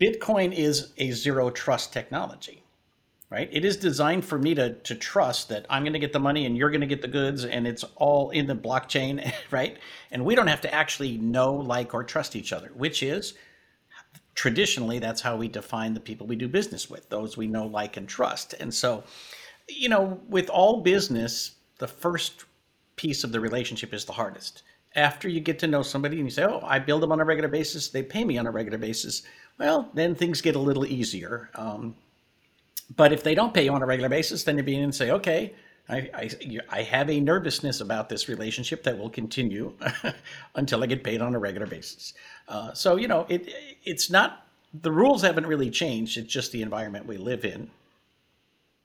Bitcoin 0.00 0.52
is 0.52 0.92
a 0.98 1.10
zero 1.10 1.50
trust 1.50 1.92
technology, 1.92 2.62
right? 3.30 3.48
It 3.52 3.64
is 3.64 3.76
designed 3.76 4.24
for 4.24 4.38
me 4.38 4.54
to 4.54 4.74
to 4.74 4.94
trust 4.94 5.50
that 5.50 5.66
I'm 5.68 5.82
going 5.82 5.92
to 5.92 5.98
get 5.98 6.14
the 6.14 6.20
money 6.20 6.46
and 6.46 6.56
you're 6.56 6.70
going 6.70 6.80
to 6.80 6.86
get 6.86 7.02
the 7.02 7.08
goods, 7.08 7.44
and 7.44 7.66
it's 7.66 7.84
all 7.96 8.30
in 8.30 8.46
the 8.46 8.56
blockchain, 8.56 9.30
right? 9.50 9.76
And 10.10 10.24
we 10.24 10.34
don't 10.34 10.46
have 10.46 10.62
to 10.62 10.72
actually 10.72 11.18
know, 11.18 11.52
like, 11.52 11.92
or 11.92 12.02
trust 12.02 12.34
each 12.34 12.52
other, 12.52 12.70
which 12.74 13.02
is 13.02 13.34
traditionally, 14.38 15.00
that's 15.00 15.20
how 15.20 15.34
we 15.34 15.48
define 15.48 15.92
the 15.92 15.98
people 15.98 16.24
we 16.24 16.36
do 16.36 16.46
business 16.46 16.88
with, 16.88 17.08
those 17.08 17.36
we 17.36 17.48
know, 17.48 17.66
like, 17.66 17.96
and 17.96 18.08
trust. 18.08 18.54
And 18.60 18.72
so, 18.72 19.02
you 19.68 19.88
know, 19.88 20.20
with 20.28 20.48
all 20.48 20.80
business, 20.80 21.56
the 21.78 21.88
first 21.88 22.44
piece 22.94 23.24
of 23.24 23.32
the 23.32 23.40
relationship 23.40 23.92
is 23.92 24.04
the 24.04 24.12
hardest. 24.12 24.62
After 24.94 25.28
you 25.28 25.40
get 25.40 25.58
to 25.58 25.66
know 25.66 25.82
somebody 25.82 26.18
and 26.18 26.26
you 26.26 26.30
say, 26.30 26.44
oh, 26.44 26.60
I 26.62 26.78
build 26.78 27.02
them 27.02 27.10
on 27.10 27.18
a 27.18 27.24
regular 27.24 27.48
basis, 27.48 27.88
they 27.88 28.04
pay 28.04 28.22
me 28.24 28.38
on 28.38 28.46
a 28.46 28.50
regular 28.52 28.78
basis, 28.78 29.22
well, 29.58 29.90
then 29.92 30.14
things 30.14 30.40
get 30.40 30.54
a 30.54 30.60
little 30.60 30.86
easier. 30.86 31.50
Um, 31.56 31.96
but 32.94 33.12
if 33.12 33.24
they 33.24 33.34
don't 33.34 33.52
pay 33.52 33.64
you 33.64 33.72
on 33.72 33.82
a 33.82 33.86
regular 33.86 34.08
basis, 34.08 34.44
then 34.44 34.56
you 34.56 34.62
begin 34.62 34.84
and 34.84 34.94
say, 34.94 35.10
okay, 35.10 35.52
I, 35.88 36.10
I, 36.14 36.30
I 36.68 36.82
have 36.82 37.08
a 37.08 37.18
nervousness 37.20 37.80
about 37.80 38.08
this 38.08 38.28
relationship 38.28 38.82
that 38.84 38.98
will 38.98 39.10
continue 39.10 39.72
until 40.54 40.82
I 40.82 40.86
get 40.86 41.02
paid 41.02 41.22
on 41.22 41.34
a 41.34 41.38
regular 41.38 41.66
basis. 41.66 42.14
Uh, 42.46 42.72
so, 42.74 42.96
you 42.96 43.08
know, 43.08 43.26
it 43.28 43.52
it's 43.84 44.10
not, 44.10 44.46
the 44.74 44.92
rules 44.92 45.22
haven't 45.22 45.46
really 45.46 45.70
changed. 45.70 46.18
It's 46.18 46.32
just 46.32 46.52
the 46.52 46.62
environment 46.62 47.06
we 47.06 47.16
live 47.16 47.44
in. 47.44 47.70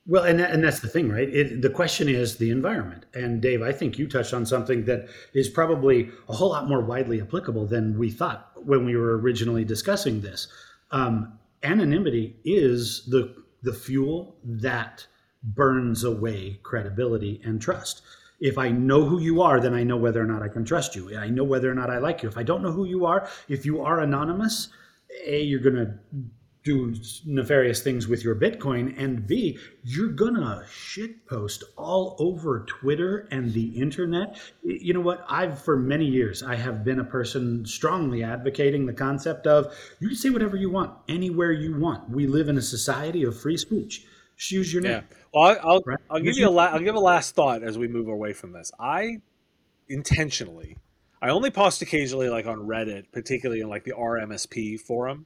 Well, 0.06 0.24
and, 0.24 0.42
and 0.42 0.64
that's 0.64 0.82
the 0.82 0.90
thing, 0.90 1.10
right? 1.10 1.30
It, 1.30 1.62
the 1.62 1.70
question 1.70 2.10
is 2.10 2.38
the 2.38 2.52
environment. 2.52 3.06
And 3.14 3.42
Dave, 3.42 3.62
I 3.62 3.72
think 3.72 3.98
you 3.98 4.08
touched 4.08 4.34
on 4.34 4.46
something 4.46 4.84
that 4.86 5.08
is 5.34 5.48
probably 5.48 6.10
a 6.28 6.34
whole 6.34 6.50
lot 6.50 6.68
more 6.68 6.82
widely 6.82 7.22
applicable 7.22 7.68
than 7.68 7.98
we 7.98 8.12
thought 8.12 8.52
when 8.56 8.86
we 8.86 8.98
were 8.98 9.18
originally 9.18 9.64
discussing 9.64 10.20
this. 10.22 10.48
Um, 10.92 11.40
anonymity 11.64 12.36
is 12.44 13.06
the 13.06 13.36
the 13.64 13.74
fuel 13.74 14.36
that 14.44 15.08
burns 15.44 16.04
away 16.04 16.60
credibility 16.64 17.42
and 17.44 17.62
trust. 17.62 18.02
If 18.40 18.58
I 18.58 18.70
know 18.70 19.06
who 19.06 19.20
you 19.20 19.42
are, 19.42 19.60
then 19.60 19.74
I 19.74 19.84
know 19.84 19.98
whether 19.98 20.22
or 20.22 20.26
not 20.26 20.42
I 20.42 20.48
can 20.48 20.66
trust 20.66 20.96
you. 20.96 21.18
I 21.18 21.30
know 21.30 21.44
whether 21.44 21.70
or 21.72 21.76
not 21.76 21.90
I 21.90 21.98
like 22.00 22.24
you. 22.24 22.30
If 22.30 22.38
I 22.38 22.44
don't 22.44 22.64
know 22.64 22.72
who 22.72 22.86
you 22.86 23.06
are, 23.06 23.28
if 23.48 23.66
you 23.66 23.82
are 23.82 24.00
anonymous, 24.00 24.70
A, 25.26 25.42
you're 25.42 25.60
going 25.60 25.76
to 25.76 25.94
do 26.64 26.96
nefarious 27.26 27.82
things 27.82 28.08
with 28.08 28.24
your 28.24 28.36
Bitcoin, 28.36 28.98
and 28.98 29.28
B, 29.28 29.60
you're 29.84 30.10
gonna 30.10 30.64
shitpost 30.70 31.64
all 31.78 32.16
over 32.20 32.66
Twitter 32.66 33.28
and 33.32 33.54
the 33.54 33.68
internet. 33.80 34.40
You 34.64 34.94
know 34.94 35.02
what? 35.02 35.26
I've 35.28 35.62
for 35.62 35.76
many 35.76 36.06
years 36.06 36.42
I 36.42 36.56
have 36.56 36.84
been 36.84 37.00
a 37.00 37.04
person 37.04 37.66
strongly 37.66 38.24
advocating 38.24 38.86
the 38.86 38.94
concept 38.94 39.46
of 39.46 39.76
you 40.00 40.08
can 40.08 40.18
say 40.18 40.30
whatever 40.30 40.56
you 40.56 40.70
want 40.70 40.98
anywhere 41.10 41.52
you 41.52 41.78
want. 41.78 42.10
We 42.10 42.28
live 42.28 42.48
in 42.48 42.58
a 42.58 42.62
society 42.62 43.24
of 43.24 43.40
free 43.40 43.58
speech. 43.58 44.06
Choose 44.38 44.74
your 44.74 44.82
name. 44.82 44.92
Yeah. 44.92 45.18
Well, 45.34 45.58
I'll, 45.64 45.82
right? 45.86 46.00
I'll 46.10 46.20
give 46.22 46.38
you 46.38 46.48
a 46.48 46.52
la- 46.52 46.66
I'll 46.66 46.80
give 46.80 46.96
a 46.96 47.00
last 47.00 47.36
thought 47.36 47.64
as 47.64 47.78
we 47.78 47.88
move 47.88 48.08
away 48.08 48.34
from 48.34 48.52
this. 48.52 48.72
I 48.80 49.18
intentionally, 49.90 50.78
I 51.22 51.30
only 51.30 51.52
post 51.52 51.82
occasionally, 51.82 52.30
like 52.30 52.46
on 52.46 52.60
Reddit, 52.68 53.06
particularly 53.12 53.62
in 53.62 53.70
like 53.70 53.84
the 53.84 53.94
RMSP 53.94 54.78
forum 54.80 55.26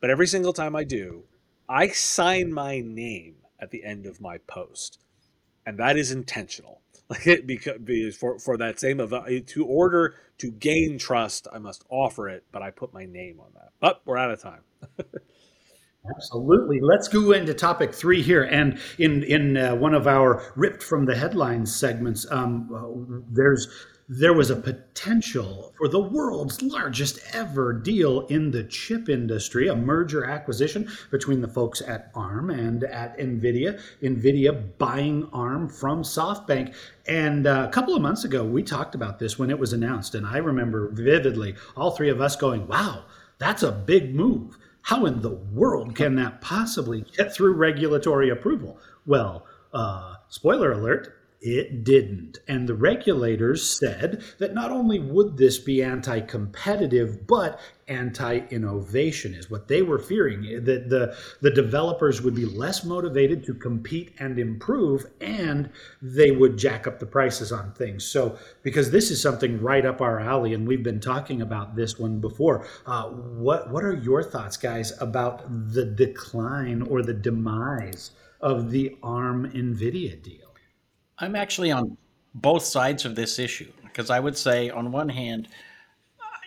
but 0.00 0.10
every 0.10 0.26
single 0.26 0.52
time 0.52 0.76
I 0.76 0.84
do, 0.84 1.24
I 1.68 1.88
sign 1.88 2.52
my 2.52 2.80
name 2.80 3.36
at 3.58 3.70
the 3.70 3.82
end 3.84 4.06
of 4.06 4.20
my 4.20 4.38
post, 4.38 4.98
and 5.66 5.78
that 5.78 5.96
is 5.96 6.10
intentional. 6.12 6.80
Like 7.08 7.28
it 7.28 7.46
because 7.46 8.16
for 8.16 8.38
for 8.40 8.56
that 8.56 8.80
same 8.80 8.98
of 8.98 9.14
to 9.46 9.64
order 9.64 10.16
to 10.38 10.50
gain 10.50 10.98
trust, 10.98 11.46
I 11.52 11.58
must 11.58 11.84
offer 11.88 12.28
it, 12.28 12.44
but 12.50 12.62
I 12.62 12.72
put 12.72 12.92
my 12.92 13.04
name 13.06 13.38
on 13.38 13.52
that. 13.54 13.70
But 13.78 13.98
oh, 13.98 14.02
we're 14.06 14.16
out 14.16 14.32
of 14.32 14.42
time. 14.42 14.62
Absolutely. 16.14 16.80
Let's 16.80 17.08
go 17.08 17.32
into 17.32 17.54
topic 17.54 17.94
three 17.94 18.22
here. 18.22 18.42
And 18.44 18.78
in 18.98 19.22
in 19.24 19.56
uh, 19.56 19.74
one 19.76 19.94
of 19.94 20.06
our 20.06 20.52
ripped 20.56 20.82
from 20.82 21.06
the 21.06 21.16
headlines 21.16 21.74
segments, 21.74 22.30
um, 22.30 23.24
there's 23.30 23.68
there 24.08 24.34
was 24.34 24.50
a 24.50 24.56
potential 24.56 25.74
for 25.76 25.88
the 25.88 26.00
world's 26.00 26.62
largest 26.62 27.18
ever 27.32 27.72
deal 27.72 28.20
in 28.26 28.52
the 28.52 28.62
chip 28.62 29.08
industry, 29.08 29.66
a 29.66 29.74
merger 29.74 30.24
acquisition 30.24 30.88
between 31.10 31.40
the 31.40 31.48
folks 31.48 31.80
at 31.80 32.12
ARM 32.14 32.50
and 32.50 32.84
at 32.84 33.18
NVIDIA. 33.18 33.80
NVIDIA 34.02 34.78
buying 34.78 35.28
ARM 35.32 35.68
from 35.68 36.02
SoftBank. 36.02 36.74
And 37.08 37.48
uh, 37.48 37.66
a 37.68 37.72
couple 37.72 37.96
of 37.96 38.02
months 38.02 38.22
ago, 38.22 38.44
we 38.44 38.62
talked 38.62 38.94
about 38.94 39.18
this 39.18 39.40
when 39.40 39.50
it 39.50 39.58
was 39.58 39.72
announced. 39.72 40.14
And 40.14 40.24
I 40.24 40.38
remember 40.38 40.88
vividly 40.92 41.56
all 41.76 41.90
three 41.90 42.10
of 42.10 42.20
us 42.20 42.36
going, 42.36 42.68
wow, 42.68 43.06
that's 43.38 43.64
a 43.64 43.72
big 43.72 44.14
move. 44.14 44.56
How 44.86 45.04
in 45.04 45.20
the 45.20 45.30
world 45.30 45.96
can 45.96 46.14
that 46.14 46.40
possibly 46.40 47.04
get 47.16 47.34
through 47.34 47.54
regulatory 47.54 48.30
approval? 48.30 48.78
Well, 49.04 49.44
uh, 49.74 50.14
spoiler 50.28 50.70
alert, 50.70 51.15
it 51.40 51.84
didn't. 51.84 52.38
And 52.48 52.68
the 52.68 52.74
regulators 52.74 53.78
said 53.78 54.24
that 54.38 54.54
not 54.54 54.70
only 54.70 54.98
would 54.98 55.36
this 55.36 55.58
be 55.58 55.82
anti 55.82 56.20
competitive, 56.20 57.26
but 57.26 57.60
anti 57.88 58.38
innovation 58.50 59.34
is 59.34 59.50
what 59.50 59.68
they 59.68 59.82
were 59.82 59.98
fearing. 59.98 60.64
That 60.64 60.88
the, 60.88 61.16
the 61.42 61.50
developers 61.50 62.22
would 62.22 62.34
be 62.34 62.46
less 62.46 62.84
motivated 62.84 63.44
to 63.44 63.54
compete 63.54 64.14
and 64.18 64.38
improve, 64.38 65.06
and 65.20 65.70
they 66.00 66.30
would 66.30 66.56
jack 66.56 66.86
up 66.86 66.98
the 66.98 67.06
prices 67.06 67.52
on 67.52 67.72
things. 67.72 68.04
So, 68.04 68.38
because 68.62 68.90
this 68.90 69.10
is 69.10 69.20
something 69.20 69.60
right 69.60 69.84
up 69.84 70.00
our 70.00 70.18
alley, 70.18 70.54
and 70.54 70.66
we've 70.66 70.82
been 70.82 71.00
talking 71.00 71.42
about 71.42 71.76
this 71.76 71.98
one 71.98 72.18
before, 72.18 72.66
uh, 72.86 73.08
what, 73.10 73.70
what 73.70 73.84
are 73.84 73.94
your 73.94 74.22
thoughts, 74.22 74.56
guys, 74.56 74.92
about 75.00 75.44
the 75.72 75.84
decline 75.84 76.82
or 76.82 77.02
the 77.02 77.14
demise 77.14 78.12
of 78.40 78.70
the 78.70 78.96
ARM 79.02 79.50
NVIDIA 79.52 80.22
deal? 80.22 80.45
I'm 81.18 81.36
actually 81.36 81.72
on 81.72 81.96
both 82.34 82.62
sides 82.62 83.04
of 83.04 83.14
this 83.14 83.38
issue 83.38 83.72
because 83.82 84.10
I 84.10 84.20
would 84.20 84.36
say, 84.36 84.70
on 84.70 84.92
one 84.92 85.08
hand, 85.08 85.48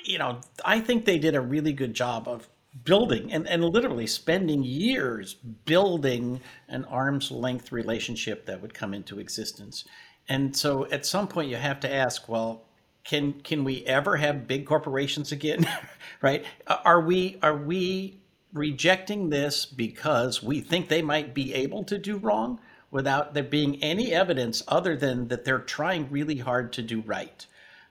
you 0.03 0.17
know, 0.17 0.39
I 0.63 0.79
think 0.79 1.05
they 1.05 1.17
did 1.17 1.35
a 1.35 1.41
really 1.41 1.73
good 1.73 1.93
job 1.93 2.27
of 2.27 2.47
building 2.83 3.33
and, 3.33 3.47
and 3.47 3.63
literally 3.63 4.07
spending 4.07 4.63
years 4.63 5.33
building 5.33 6.39
an 6.67 6.85
arm's 6.85 7.31
length 7.31 7.71
relationship 7.71 8.45
that 8.45 8.61
would 8.61 8.73
come 8.73 8.93
into 8.93 9.19
existence. 9.19 9.85
And 10.27 10.55
so 10.55 10.85
at 10.91 11.05
some 11.05 11.27
point 11.27 11.49
you 11.49 11.57
have 11.57 11.79
to 11.81 11.93
ask, 11.93 12.29
well, 12.29 12.63
can 13.03 13.33
can 13.41 13.63
we 13.63 13.83
ever 13.85 14.17
have 14.17 14.47
big 14.47 14.65
corporations 14.67 15.31
again? 15.31 15.67
right? 16.21 16.45
Are 16.67 17.01
we 17.01 17.37
are 17.41 17.55
we 17.55 18.19
rejecting 18.53 19.29
this 19.29 19.65
because 19.65 20.43
we 20.43 20.61
think 20.61 20.87
they 20.89 21.01
might 21.01 21.33
be 21.33 21.53
able 21.53 21.83
to 21.85 21.97
do 21.97 22.17
wrong? 22.17 22.59
Without 22.91 23.33
there 23.33 23.43
being 23.43 23.81
any 23.83 24.13
evidence 24.13 24.63
other 24.67 24.95
than 24.95 25.27
that 25.27 25.45
they're 25.45 25.59
trying 25.59 26.09
really 26.09 26.37
hard 26.37 26.73
to 26.73 26.81
do 26.81 27.01
right. 27.01 27.45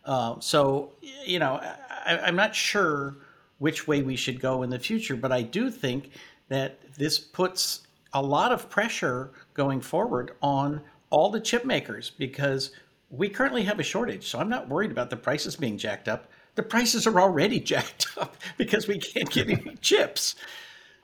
Uh, 0.04 0.40
so, 0.40 0.92
you 1.24 1.38
know, 1.38 1.60
I, 1.62 2.18
I'm 2.24 2.36
not 2.36 2.54
sure 2.54 3.16
which 3.58 3.86
way 3.86 4.02
we 4.02 4.16
should 4.16 4.40
go 4.40 4.62
in 4.62 4.70
the 4.70 4.78
future, 4.78 5.16
but 5.16 5.32
I 5.32 5.42
do 5.42 5.70
think 5.70 6.10
that 6.48 6.78
this 6.96 7.18
puts 7.18 7.86
a 8.12 8.22
lot 8.22 8.52
of 8.52 8.70
pressure 8.70 9.30
going 9.54 9.80
forward 9.80 10.32
on 10.42 10.80
all 11.10 11.30
the 11.30 11.40
chip 11.40 11.64
makers 11.64 12.10
because 12.10 12.70
we 13.10 13.28
currently 13.28 13.62
have 13.64 13.80
a 13.80 13.82
shortage. 13.82 14.28
So 14.28 14.38
I'm 14.38 14.48
not 14.48 14.68
worried 14.68 14.90
about 14.90 15.10
the 15.10 15.16
prices 15.16 15.56
being 15.56 15.78
jacked 15.78 16.08
up. 16.08 16.30
The 16.54 16.62
prices 16.62 17.06
are 17.06 17.20
already 17.20 17.60
jacked 17.74 18.08
up 18.18 18.36
because 18.56 18.88
we 18.88 18.98
can't 18.98 19.30
get 19.30 19.50
any 19.50 19.76
chips. 19.80 20.34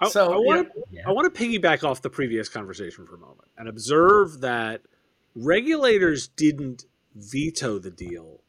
I, 0.01 0.09
so 0.09 0.33
I 0.33 0.37
want 0.37 0.73
to 0.73 0.83
yeah. 0.91 1.03
I 1.07 1.13
want 1.13 1.33
to 1.33 1.41
piggyback 1.43 1.85
off 1.85 2.03
the 2.03 2.11
previous 2.11 2.49
conversation 2.49 3.07
for 3.07 3.15
a 3.15 3.19
moment 3.19 3.49
and 3.57 3.69
observe 3.69 4.41
that 4.41 4.83
regulators 5.35 6.29
didn't 6.29 6.85
veto 7.15 7.79
the 7.79 7.91
deal. 7.91 8.41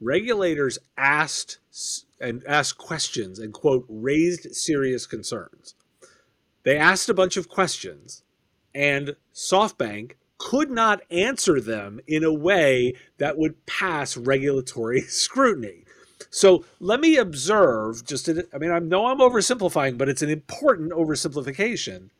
Regulators 0.00 0.78
asked 0.96 1.58
and 2.20 2.42
asked 2.46 2.78
questions 2.78 3.38
and 3.38 3.52
quote 3.52 3.86
raised 3.88 4.54
serious 4.54 5.06
concerns. 5.06 5.74
They 6.62 6.76
asked 6.76 7.08
a 7.08 7.14
bunch 7.14 7.36
of 7.36 7.48
questions 7.48 8.22
and 8.74 9.16
SoftBank 9.34 10.12
could 10.38 10.70
not 10.70 11.02
answer 11.10 11.60
them 11.60 12.00
in 12.06 12.24
a 12.24 12.32
way 12.32 12.94
that 13.18 13.36
would 13.36 13.66
pass 13.66 14.16
regulatory 14.16 15.00
scrutiny. 15.08 15.84
So 16.30 16.64
let 16.78 17.00
me 17.00 17.16
observe 17.16 18.06
just, 18.06 18.26
to, 18.26 18.46
I 18.54 18.58
mean, 18.58 18.70
I 18.70 18.78
know 18.78 19.06
I'm 19.06 19.18
oversimplifying, 19.18 19.98
but 19.98 20.08
it's 20.08 20.22
an 20.22 20.30
important 20.30 20.92
oversimplification. 20.92 22.10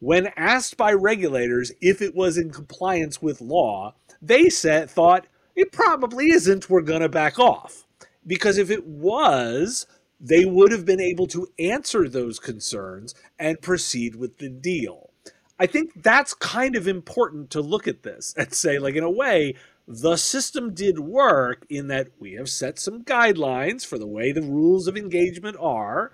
When 0.00 0.32
asked 0.36 0.76
by 0.76 0.92
regulators 0.92 1.70
if 1.80 2.02
it 2.02 2.14
was 2.14 2.36
in 2.36 2.50
compliance 2.50 3.22
with 3.22 3.40
law, 3.40 3.94
they 4.20 4.48
said, 4.48 4.90
thought, 4.90 5.26
it 5.54 5.70
probably 5.70 6.30
isn't, 6.30 6.68
we're 6.68 6.80
going 6.80 7.02
to 7.02 7.08
back 7.08 7.38
off. 7.38 7.84
Because 8.26 8.58
if 8.58 8.70
it 8.70 8.84
was, 8.84 9.86
they 10.20 10.44
would 10.44 10.72
have 10.72 10.84
been 10.84 11.00
able 11.00 11.28
to 11.28 11.48
answer 11.58 12.08
those 12.08 12.40
concerns 12.40 13.14
and 13.38 13.62
proceed 13.62 14.16
with 14.16 14.38
the 14.38 14.48
deal. 14.48 15.10
I 15.58 15.66
think 15.66 16.02
that's 16.02 16.34
kind 16.34 16.74
of 16.74 16.88
important 16.88 17.50
to 17.50 17.60
look 17.60 17.86
at 17.86 18.02
this 18.02 18.34
and 18.36 18.52
say, 18.52 18.80
like, 18.80 18.96
in 18.96 19.04
a 19.04 19.10
way, 19.10 19.54
the 19.86 20.16
system 20.16 20.74
did 20.74 20.98
work 20.98 21.66
in 21.68 21.88
that 21.88 22.08
we 22.18 22.34
have 22.34 22.48
set 22.48 22.78
some 22.78 23.04
guidelines 23.04 23.84
for 23.84 23.98
the 23.98 24.06
way 24.06 24.32
the 24.32 24.42
rules 24.42 24.86
of 24.86 24.96
engagement 24.96 25.56
are. 25.60 26.12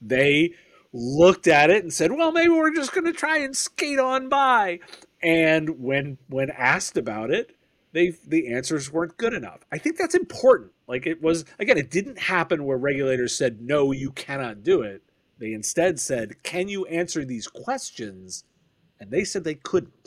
They 0.00 0.54
looked 0.92 1.46
at 1.46 1.70
it 1.70 1.82
and 1.82 1.92
said, 1.92 2.12
"Well, 2.12 2.32
maybe 2.32 2.50
we're 2.50 2.74
just 2.74 2.92
going 2.92 3.04
to 3.04 3.12
try 3.12 3.38
and 3.38 3.56
skate 3.56 3.98
on 3.98 4.28
by." 4.28 4.80
And 5.22 5.80
when 5.80 6.18
when 6.28 6.50
asked 6.50 6.96
about 6.96 7.30
it, 7.30 7.56
they 7.92 8.12
the 8.26 8.52
answers 8.52 8.92
weren't 8.92 9.16
good 9.16 9.34
enough. 9.34 9.60
I 9.70 9.78
think 9.78 9.98
that's 9.98 10.14
important. 10.14 10.72
Like 10.86 11.06
it 11.06 11.22
was 11.22 11.44
again, 11.58 11.78
it 11.78 11.90
didn't 11.90 12.18
happen 12.18 12.64
where 12.64 12.78
regulators 12.78 13.36
said, 13.36 13.60
"No, 13.60 13.92
you 13.92 14.10
cannot 14.10 14.62
do 14.62 14.82
it." 14.82 15.02
They 15.38 15.52
instead 15.52 16.00
said, 16.00 16.42
"Can 16.42 16.68
you 16.68 16.86
answer 16.86 17.24
these 17.24 17.46
questions?" 17.46 18.44
And 18.98 19.10
they 19.10 19.24
said 19.24 19.44
they 19.44 19.54
couldn't. 19.54 19.99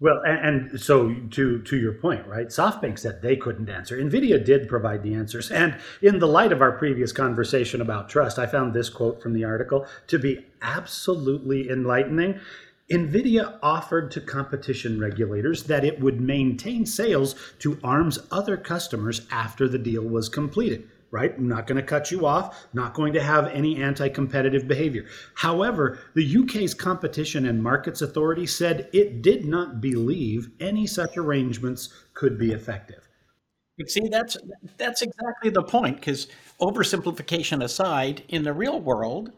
Well, 0.00 0.22
and, 0.26 0.70
and, 0.70 0.80
so 0.80 1.14
to 1.32 1.60
to 1.60 1.76
your 1.76 1.92
point, 1.92 2.26
right? 2.26 2.48
SoftBank 2.48 2.98
said 2.98 3.20
they 3.20 3.36
couldn't 3.36 3.68
answer. 3.68 3.98
Nvidia 3.98 4.42
did 4.42 4.66
provide 4.66 5.02
the 5.02 5.12
answers, 5.12 5.50
and 5.50 5.76
in 6.00 6.18
the 6.18 6.26
light 6.26 6.52
of 6.52 6.62
our 6.62 6.72
previous 6.72 7.12
conversation 7.12 7.82
about 7.82 8.08
trust, 8.08 8.38
I 8.38 8.46
found 8.46 8.72
this 8.72 8.88
quote 8.88 9.22
from 9.22 9.34
the 9.34 9.44
article 9.44 9.86
to 10.06 10.18
be 10.18 10.46
absolutely 10.62 11.68
enlightening. 11.68 12.40
Nvidia 12.90 13.58
offered 13.62 14.10
to 14.12 14.20
competition 14.20 14.98
regulators 14.98 15.64
that 15.64 15.84
it 15.84 16.00
would 16.00 16.20
maintain 16.20 16.86
sales 16.86 17.36
to 17.60 17.78
ARM's 17.84 18.18
other 18.32 18.56
customers 18.56 19.26
after 19.30 19.68
the 19.68 19.78
deal 19.78 20.02
was 20.02 20.28
completed 20.28 20.88
right? 21.10 21.34
I'm 21.36 21.48
not 21.48 21.66
going 21.66 21.76
to 21.76 21.86
cut 21.86 22.10
you 22.10 22.26
off, 22.26 22.66
not 22.72 22.94
going 22.94 23.12
to 23.14 23.22
have 23.22 23.48
any 23.48 23.82
anti 23.82 24.08
competitive 24.08 24.68
behavior. 24.68 25.06
However, 25.34 25.98
the 26.14 26.38
UK's 26.38 26.74
Competition 26.74 27.46
and 27.46 27.62
Markets 27.62 28.02
Authority 28.02 28.46
said 28.46 28.88
it 28.92 29.22
did 29.22 29.44
not 29.44 29.80
believe 29.80 30.50
any 30.60 30.86
such 30.86 31.16
arrangements 31.16 31.88
could 32.14 32.38
be 32.38 32.52
effective. 32.52 33.08
But 33.78 33.90
see, 33.90 34.08
that's 34.08 34.36
that's 34.76 35.02
exactly 35.02 35.50
the 35.50 35.62
point. 35.62 35.96
Because 35.96 36.28
oversimplification 36.60 37.64
aside, 37.64 38.22
in 38.28 38.44
the 38.44 38.52
real 38.52 38.80
world, 38.80 39.32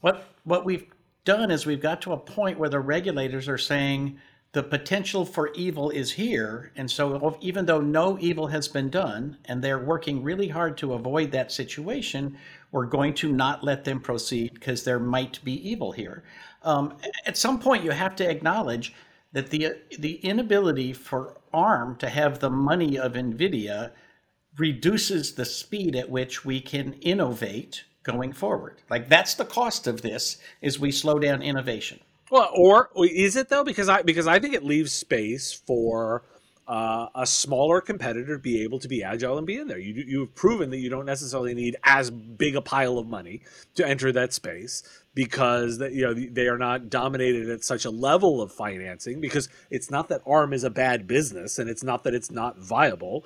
what 0.00 0.24
what 0.44 0.64
we've 0.64 0.86
done 1.24 1.50
is 1.50 1.64
we've 1.64 1.80
got 1.80 2.02
to 2.02 2.12
a 2.12 2.18
point 2.18 2.58
where 2.58 2.68
the 2.68 2.80
regulators 2.80 3.48
are 3.48 3.58
saying 3.58 4.18
the 4.54 4.62
potential 4.62 5.24
for 5.26 5.52
evil 5.54 5.90
is 5.90 6.12
here. 6.12 6.70
And 6.76 6.88
so, 6.88 7.36
even 7.40 7.66
though 7.66 7.80
no 7.80 8.16
evil 8.20 8.46
has 8.46 8.68
been 8.68 8.88
done, 8.88 9.36
and 9.46 9.60
they're 9.60 9.80
working 9.80 10.22
really 10.22 10.46
hard 10.46 10.78
to 10.78 10.94
avoid 10.94 11.32
that 11.32 11.50
situation, 11.50 12.38
we're 12.70 12.86
going 12.86 13.14
to 13.14 13.32
not 13.32 13.64
let 13.64 13.84
them 13.84 14.00
proceed 14.00 14.54
because 14.54 14.84
there 14.84 15.00
might 15.00 15.44
be 15.44 15.68
evil 15.68 15.90
here. 15.90 16.22
Um, 16.62 16.96
at 17.26 17.36
some 17.36 17.58
point, 17.58 17.82
you 17.82 17.90
have 17.90 18.14
to 18.16 18.30
acknowledge 18.30 18.94
that 19.32 19.50
the 19.50 19.74
the 19.98 20.14
inability 20.16 20.92
for 20.92 21.36
ARM 21.52 21.96
to 21.96 22.08
have 22.08 22.38
the 22.38 22.50
money 22.50 22.96
of 22.96 23.14
NVIDIA 23.14 23.90
reduces 24.56 25.34
the 25.34 25.44
speed 25.44 25.96
at 25.96 26.08
which 26.08 26.44
we 26.44 26.60
can 26.60 26.92
innovate 26.94 27.82
going 28.04 28.32
forward. 28.32 28.82
Like 28.88 29.08
that's 29.08 29.34
the 29.34 29.44
cost 29.44 29.88
of 29.88 30.02
this: 30.02 30.38
is 30.62 30.78
we 30.78 30.92
slow 30.92 31.18
down 31.18 31.42
innovation. 31.42 31.98
Well, 32.34 32.50
or 32.52 32.90
is 32.96 33.36
it 33.36 33.48
though? 33.48 33.62
Because 33.62 33.88
I 33.88 34.02
because 34.02 34.26
I 34.26 34.40
think 34.40 34.54
it 34.54 34.64
leaves 34.64 34.90
space 34.92 35.52
for 35.52 36.24
uh, 36.66 37.06
a 37.14 37.24
smaller 37.28 37.80
competitor 37.80 38.34
to 38.34 38.42
be 38.42 38.64
able 38.64 38.80
to 38.80 38.88
be 38.88 39.04
agile 39.04 39.38
and 39.38 39.46
be 39.46 39.54
in 39.54 39.68
there. 39.68 39.78
You 39.78 40.02
you've 40.04 40.34
proven 40.34 40.70
that 40.70 40.78
you 40.78 40.90
don't 40.90 41.06
necessarily 41.06 41.54
need 41.54 41.76
as 41.84 42.10
big 42.10 42.56
a 42.56 42.60
pile 42.60 42.98
of 42.98 43.06
money 43.06 43.42
to 43.76 43.86
enter 43.86 44.10
that 44.10 44.32
space 44.32 44.82
because 45.14 45.78
that 45.78 45.92
you 45.92 46.02
know 46.02 46.12
they 46.12 46.48
are 46.48 46.58
not 46.58 46.90
dominated 46.90 47.48
at 47.50 47.62
such 47.62 47.84
a 47.84 47.90
level 47.90 48.42
of 48.42 48.50
financing. 48.50 49.20
Because 49.20 49.48
it's 49.70 49.88
not 49.88 50.08
that 50.08 50.20
ARM 50.26 50.52
is 50.52 50.64
a 50.64 50.70
bad 50.70 51.06
business, 51.06 51.60
and 51.60 51.70
it's 51.70 51.84
not 51.84 52.02
that 52.02 52.14
it's 52.14 52.32
not 52.32 52.58
viable. 52.58 53.24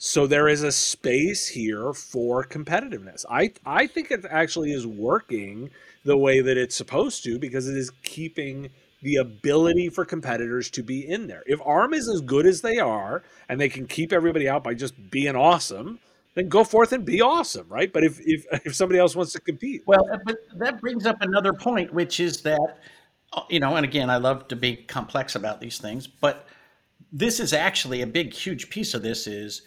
So 0.00 0.28
there 0.28 0.46
is 0.46 0.62
a 0.62 0.70
space 0.70 1.48
here 1.48 1.92
for 1.92 2.44
competitiveness. 2.44 3.24
I 3.28 3.52
I 3.66 3.88
think 3.88 4.12
it 4.12 4.24
actually 4.30 4.72
is 4.72 4.86
working 4.86 5.70
the 6.04 6.16
way 6.16 6.40
that 6.40 6.56
it's 6.56 6.76
supposed 6.76 7.24
to 7.24 7.38
because 7.38 7.68
it 7.68 7.76
is 7.76 7.90
keeping 8.04 8.70
the 9.02 9.16
ability 9.16 9.88
for 9.88 10.04
competitors 10.04 10.70
to 10.70 10.84
be 10.84 11.08
in 11.08 11.26
there. 11.26 11.42
If 11.46 11.60
ARM 11.64 11.94
is 11.94 12.08
as 12.08 12.20
good 12.20 12.46
as 12.46 12.60
they 12.60 12.78
are 12.78 13.24
and 13.48 13.60
they 13.60 13.68
can 13.68 13.86
keep 13.86 14.12
everybody 14.12 14.48
out 14.48 14.62
by 14.62 14.74
just 14.74 15.10
being 15.10 15.34
awesome, 15.34 15.98
then 16.34 16.48
go 16.48 16.62
forth 16.62 16.92
and 16.92 17.04
be 17.04 17.20
awesome, 17.20 17.66
right? 17.68 17.92
But 17.92 18.04
if 18.04 18.20
if, 18.24 18.46
if 18.66 18.76
somebody 18.76 19.00
else 19.00 19.16
wants 19.16 19.32
to 19.32 19.40
compete, 19.40 19.82
well, 19.84 20.08
but 20.24 20.36
that 20.58 20.80
brings 20.80 21.06
up 21.06 21.20
another 21.22 21.52
point, 21.52 21.92
which 21.92 22.20
is 22.20 22.42
that 22.42 22.78
uh, 23.32 23.42
you 23.50 23.58
know, 23.58 23.74
and 23.74 23.84
again, 23.84 24.10
I 24.10 24.18
love 24.18 24.46
to 24.48 24.56
be 24.56 24.76
complex 24.76 25.34
about 25.34 25.60
these 25.60 25.78
things, 25.78 26.06
but 26.06 26.46
this 27.12 27.40
is 27.40 27.52
actually 27.52 28.00
a 28.02 28.06
big, 28.06 28.32
huge 28.32 28.70
piece 28.70 28.94
of 28.94 29.02
this 29.02 29.26
is 29.26 29.62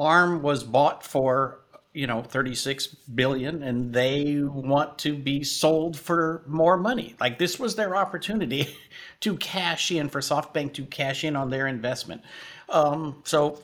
ARM 0.00 0.42
was 0.42 0.64
bought 0.64 1.04
for 1.04 1.60
you 1.92 2.06
know 2.06 2.22
36 2.22 2.86
billion 3.14 3.62
and 3.62 3.92
they 3.92 4.40
want 4.42 4.96
to 4.98 5.14
be 5.14 5.44
sold 5.44 5.98
for 5.98 6.42
more 6.46 6.76
money. 6.76 7.14
Like 7.20 7.38
this 7.38 7.58
was 7.58 7.74
their 7.74 7.94
opportunity 7.94 8.76
to 9.20 9.36
cash 9.36 9.90
in 9.90 10.08
for 10.08 10.20
softbank 10.20 10.72
to 10.74 10.86
cash 10.86 11.24
in 11.24 11.36
on 11.36 11.50
their 11.50 11.66
investment. 11.66 12.22
Um, 12.68 13.22
so 13.24 13.60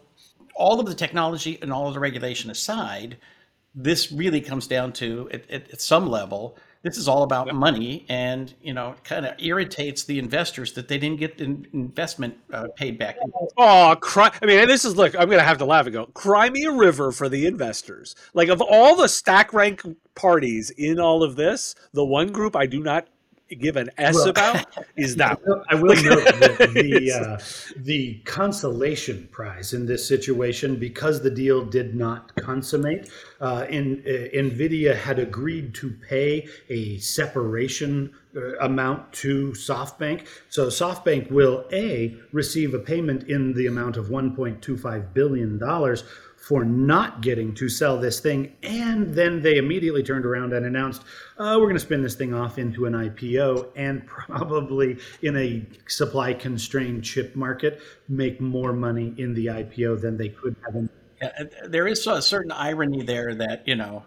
all 0.54 0.78
of 0.78 0.86
the 0.86 0.94
technology 0.94 1.58
and 1.62 1.72
all 1.72 1.88
of 1.88 1.94
the 1.94 2.00
regulation 2.00 2.50
aside 2.50 3.16
this 3.76 4.10
really 4.10 4.40
comes 4.40 4.66
down 4.66 4.90
to 4.90 5.28
at, 5.30 5.48
at, 5.50 5.70
at 5.70 5.80
some 5.80 6.08
level 6.08 6.56
this 6.86 6.96
is 6.96 7.08
all 7.08 7.22
about 7.22 7.46
yep. 7.46 7.54
money 7.54 8.06
and 8.08 8.54
you 8.62 8.72
know 8.72 8.94
kind 9.04 9.26
of 9.26 9.34
irritates 9.38 10.04
the 10.04 10.18
investors 10.18 10.72
that 10.74 10.88
they 10.88 10.98
didn't 10.98 11.18
get 11.18 11.38
the 11.38 11.44
investment 11.72 12.36
uh, 12.52 12.66
paid 12.76 12.98
back 12.98 13.16
oh 13.56 13.96
cry 14.00 14.30
i 14.42 14.46
mean 14.46 14.66
this 14.68 14.84
is 14.84 14.96
look 14.96 15.14
i'm 15.16 15.28
gonna 15.28 15.42
have 15.42 15.58
to 15.58 15.64
laugh 15.64 15.86
and 15.86 15.92
go 15.92 16.06
cry 16.06 16.48
me 16.50 16.64
a 16.64 16.72
river 16.72 17.10
for 17.10 17.28
the 17.28 17.46
investors 17.46 18.14
like 18.34 18.48
of 18.48 18.60
all 18.60 18.96
the 18.96 19.08
stack 19.08 19.52
rank 19.52 19.82
parties 20.14 20.70
in 20.70 21.00
all 21.00 21.22
of 21.22 21.36
this 21.36 21.74
the 21.92 22.04
one 22.04 22.28
group 22.28 22.54
i 22.54 22.66
do 22.66 22.82
not 22.82 23.06
give 23.54 23.76
an 23.76 23.90
S 23.96 24.14
well, 24.14 24.30
about 24.30 24.66
is 24.96 25.16
that. 25.22 25.40
I 25.68 25.74
will 25.74 25.94
note 26.02 26.24
that 26.24 26.70
the 26.74 27.12
uh, 27.12 27.38
the 27.76 28.20
consolation 28.24 29.28
prize 29.30 29.72
in 29.72 29.86
this 29.86 30.06
situation, 30.06 30.76
because 30.76 31.22
the 31.22 31.30
deal 31.30 31.64
did 31.64 31.94
not 31.94 32.34
consummate, 32.36 33.08
uh, 33.40 33.66
in, 33.68 34.02
uh, 34.06 34.36
Nvidia 34.36 34.96
had 34.96 35.18
agreed 35.18 35.74
to 35.76 35.90
pay 35.90 36.48
a 36.68 36.98
separation 36.98 38.12
uh, 38.34 38.56
amount 38.58 39.12
to 39.12 39.52
SoftBank. 39.52 40.26
So 40.48 40.66
SoftBank 40.66 41.30
will 41.30 41.64
a 41.72 42.16
receive 42.32 42.74
a 42.74 42.78
payment 42.78 43.24
in 43.24 43.54
the 43.54 43.66
amount 43.66 43.96
of 43.96 44.08
1.25 44.08 45.14
billion 45.14 45.58
dollars 45.58 46.04
for 46.46 46.64
not 46.64 47.22
getting 47.22 47.52
to 47.52 47.68
sell 47.68 47.98
this 47.98 48.20
thing. 48.20 48.52
And 48.62 49.12
then 49.12 49.42
they 49.42 49.56
immediately 49.56 50.04
turned 50.04 50.24
around 50.24 50.52
and 50.52 50.64
announced, 50.64 51.02
uh, 51.38 51.56
we're 51.58 51.66
going 51.66 51.74
to 51.74 51.80
spin 51.80 52.02
this 52.02 52.14
thing 52.14 52.32
off 52.32 52.56
into 52.56 52.86
an 52.86 52.92
IPO 52.92 53.70
and 53.74 54.06
probably 54.06 54.96
in 55.22 55.36
a 55.36 55.66
supply 55.88 56.32
constrained 56.32 57.02
chip 57.02 57.34
market 57.34 57.82
make 58.08 58.40
more 58.40 58.72
money 58.72 59.12
in 59.18 59.34
the 59.34 59.46
IPO 59.46 60.00
than 60.00 60.16
they 60.16 60.28
could 60.28 60.54
have. 60.64 60.76
In- 60.76 60.88
yeah, 61.20 61.30
there 61.66 61.88
is 61.88 62.06
a 62.06 62.22
certain 62.22 62.52
irony 62.52 63.02
there 63.02 63.34
that, 63.34 63.66
you 63.66 63.74
know, 63.74 64.04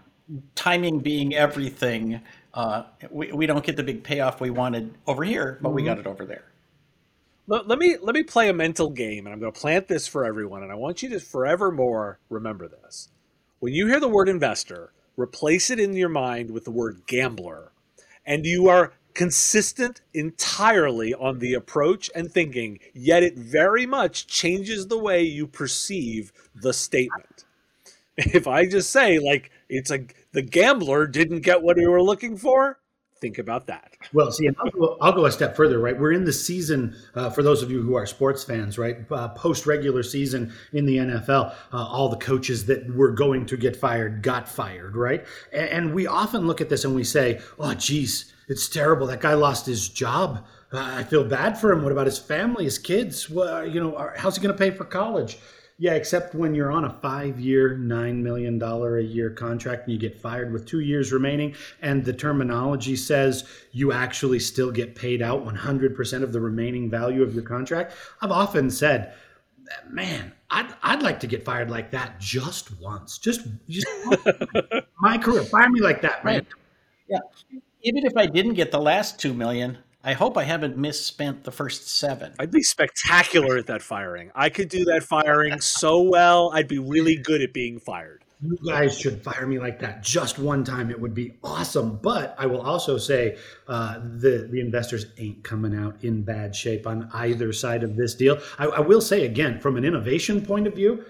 timing 0.56 1.00
being 1.00 1.36
everything, 1.36 2.22
uh, 2.54 2.84
we, 3.10 3.34
we 3.34 3.48
don't 3.48 3.66
get 3.66 3.76
the 3.76 3.84
big 3.84 4.02
payoff 4.02 4.40
we 4.40 4.50
wanted 4.50 4.94
over 5.08 5.26
here, 5.26 5.60
but 5.62 5.70
mm-hmm. 5.70 5.76
we 5.76 5.84
got 5.84 6.00
it 6.00 6.08
over 6.08 6.26
there 6.26 6.49
let, 7.50 7.68
let 7.68 7.80
me 7.80 7.98
let 8.02 8.16
me 8.16 8.24
play 8.24 8.48
a 8.48 8.54
mental 8.54 8.90
game, 8.90 9.26
and 9.26 9.34
I'm 9.34 9.40
going 9.40 9.52
to 9.52 9.60
plant 9.60 9.88
this 9.88 10.08
for 10.08 10.24
everyone, 10.24 10.64
and 10.64 10.72
I 10.72 10.76
want 10.76 11.04
you 11.04 11.10
to 11.10 11.20
forevermore 11.20 12.20
remember 12.30 12.68
this. 12.68 13.10
When 13.60 13.74
you 13.74 13.88
hear 13.88 14.00
the 14.00 14.08
word 14.08 14.30
investor, 14.30 14.94
replace 15.18 15.70
it 15.70 15.80
in 15.80 15.94
your 15.94 16.10
mind 16.10 16.52
with 16.52 16.64
the 16.64 16.72
word 16.72 17.02
gambler, 17.08 17.72
and 18.26 18.46
you 18.46 18.70
are 18.70 18.94
consistent 19.16 20.02
entirely 20.14 21.14
on 21.14 21.40
the 21.40 21.56
approach 21.56 22.10
and 22.16 22.32
thinking, 22.32 22.80
yet 22.94 23.24
it 23.24 23.36
very 23.36 23.86
much 23.86 24.28
changes 24.28 24.88
the 24.88 25.00
way 25.00 25.24
you 25.24 25.48
perceive 25.48 26.32
the 26.56 26.72
statement. 26.72 27.46
If 28.16 28.48
I 28.48 28.66
just 28.68 28.92
say, 28.92 29.18
like, 29.18 29.50
it's 29.68 29.90
like 29.90 30.16
the 30.32 30.42
gambler 30.42 31.08
didn't 31.08 31.42
get 31.42 31.62
what 31.62 31.78
he 31.78 31.88
were 31.88 32.02
looking 32.02 32.38
for, 32.38 32.79
think 33.22 33.38
about 33.38 33.68
that. 33.68 33.96
Well, 34.12 34.32
see, 34.32 34.50
I'll 34.50 34.72
go, 34.72 34.98
I'll 35.02 35.12
go, 35.12 35.26
a 35.26 35.32
step 35.32 35.56
further, 35.56 35.78
right? 35.78 35.98
We're 35.98 36.14
in 36.14 36.24
the 36.24 36.34
season, 36.34 36.96
uh, 37.14 37.30
for 37.30 37.44
those 37.44 37.62
of 37.62 37.70
you 37.70 37.80
who 37.82 37.94
are 37.94 38.08
sports 38.08 38.44
fans, 38.44 38.80
right? 38.80 38.98
Uh, 39.12 39.28
Post 39.30 39.68
regular 39.68 40.02
season 40.02 40.52
in 40.74 40.88
the 40.88 40.98
NFL, 40.98 41.54
uh, 41.72 41.78
all 41.78 42.10
the 42.10 42.18
coaches 42.18 42.66
that 42.66 42.92
were 42.96 43.12
going 43.12 43.46
to 43.46 43.56
get 43.56 43.76
fired 43.76 44.24
got 44.24 44.50
fired, 44.50 44.96
right? 44.96 45.26
And, 45.54 45.70
and, 45.70 45.94
we 45.94 46.08
often 46.08 46.48
look 46.48 46.60
at 46.60 46.70
this 46.70 46.86
and 46.86 46.96
we 46.96 47.04
say, 47.04 47.40
oh, 47.60 47.76
geez, 47.76 48.34
it's 48.48 48.68
terrible. 48.68 49.06
That 49.06 49.22
guy 49.22 49.36
lost 49.36 49.68
his 49.68 49.90
job. 49.90 50.46
Uh, 50.74 50.80
I 50.80 51.04
feel 51.04 51.24
bad 51.24 51.58
for 51.58 51.72
him. 51.72 51.84
What 51.84 51.92
about 51.92 52.08
his 52.08 52.18
family, 52.18 52.64
his 52.64 52.80
kids? 52.80 53.30
Well, 53.30 53.66
you 53.68 53.80
know, 53.80 54.12
how's 54.18 54.38
he 54.38 54.42
going 54.42 54.56
to 54.56 54.58
pay 54.58 54.72
for 54.72 54.86
college? 54.86 55.38
Yeah, 55.82 55.94
except 55.94 56.36
when 56.36 56.54
you're 56.54 56.72
on 56.72 56.84
a 56.84 56.90
five 56.90 57.40
year, 57.40 57.70
$9 57.70 58.16
million 58.18 58.62
a 58.62 59.00
year 59.00 59.30
contract 59.30 59.84
and 59.86 59.94
you 59.94 59.98
get 59.98 60.20
fired 60.20 60.52
with 60.52 60.66
two 60.66 60.82
years 60.82 61.14
remaining, 61.14 61.56
and 61.82 62.04
the 62.04 62.12
terminology 62.12 62.98
says 62.98 63.48
you 63.72 63.94
actually 63.94 64.40
still 64.40 64.72
get 64.72 64.94
paid 64.94 65.22
out 65.22 65.46
100% 65.46 66.24
of 66.24 66.34
the 66.34 66.42
remaining 66.42 66.90
value 66.90 67.24
of 67.24 67.34
your 67.34 67.44
contract. 67.44 67.94
I've 68.22 68.32
often 68.32 68.70
said, 68.70 69.14
man, 69.90 70.34
I'd, 70.50 70.68
I'd 70.84 71.02
like 71.02 71.22
to 71.22 71.28
get 71.28 71.46
fired 71.46 71.72
like 71.72 71.92
that 71.92 72.20
just 72.20 72.78
once. 72.82 73.18
Just, 73.18 73.48
just 73.70 73.88
my 75.00 75.18
career. 75.18 75.44
Fire 75.44 75.70
me 75.70 75.80
like 75.80 76.02
that, 76.02 76.26
man. 76.26 76.34
Right. 76.36 76.48
Yeah. 77.08 77.20
Even 77.84 78.06
if 78.06 78.18
I 78.18 78.26
didn't 78.26 78.56
get 78.56 78.72
the 78.72 78.82
last 78.82 79.18
two 79.18 79.34
million, 79.34 79.78
I 80.04 80.14
hope 80.14 80.38
I 80.38 80.44
haven't 80.44 80.78
misspent 80.78 81.44
the 81.44 81.52
first 81.52 81.90
seven. 81.90 82.34
I'd 82.40 82.52
be 82.52 82.64
spectacular 82.64 83.58
at 83.58 83.68
that 83.68 83.82
firing. 83.82 84.32
I 84.34 84.50
could 84.50 84.70
do 84.70 84.86
that 84.86 85.04
firing 85.04 85.60
so 85.60 86.02
well. 86.02 86.52
I'd 86.54 86.70
be 86.70 86.80
really 86.80 87.18
good 87.18 87.42
at 87.42 87.52
being 87.54 87.80
fired. 87.80 88.24
you 88.42 88.58
guys 88.66 88.98
should 88.98 89.22
fire 89.22 89.46
me 89.46 89.60
like 89.60 89.80
that 89.80 90.02
just 90.02 90.40
one 90.40 90.64
time. 90.64 90.90
It 90.90 91.00
would 91.02 91.14
be 91.14 91.34
awesome. 91.44 92.00
But 92.02 92.34
I 92.38 92.46
will 92.46 92.62
also 92.62 92.98
say 92.98 93.38
uh, 93.68 94.00
the 94.00 94.48
the 94.50 94.62
investors 94.62 95.08
ain't 95.18 95.44
coming 95.44 95.76
out 95.76 96.02
in 96.02 96.24
bad 96.24 96.56
shape 96.56 96.88
on 96.88 97.10
either 97.14 97.52
side 97.52 97.84
of 97.84 97.98
this 97.98 98.16
deal. 98.16 98.40
I, 98.58 98.68
I 98.68 98.80
will 98.80 99.02
say 99.02 99.26
again, 99.26 99.60
from 99.60 99.76
an 99.76 99.84
innovation 99.84 100.46
point 100.46 100.66
of 100.66 100.76
view, 100.76 101.04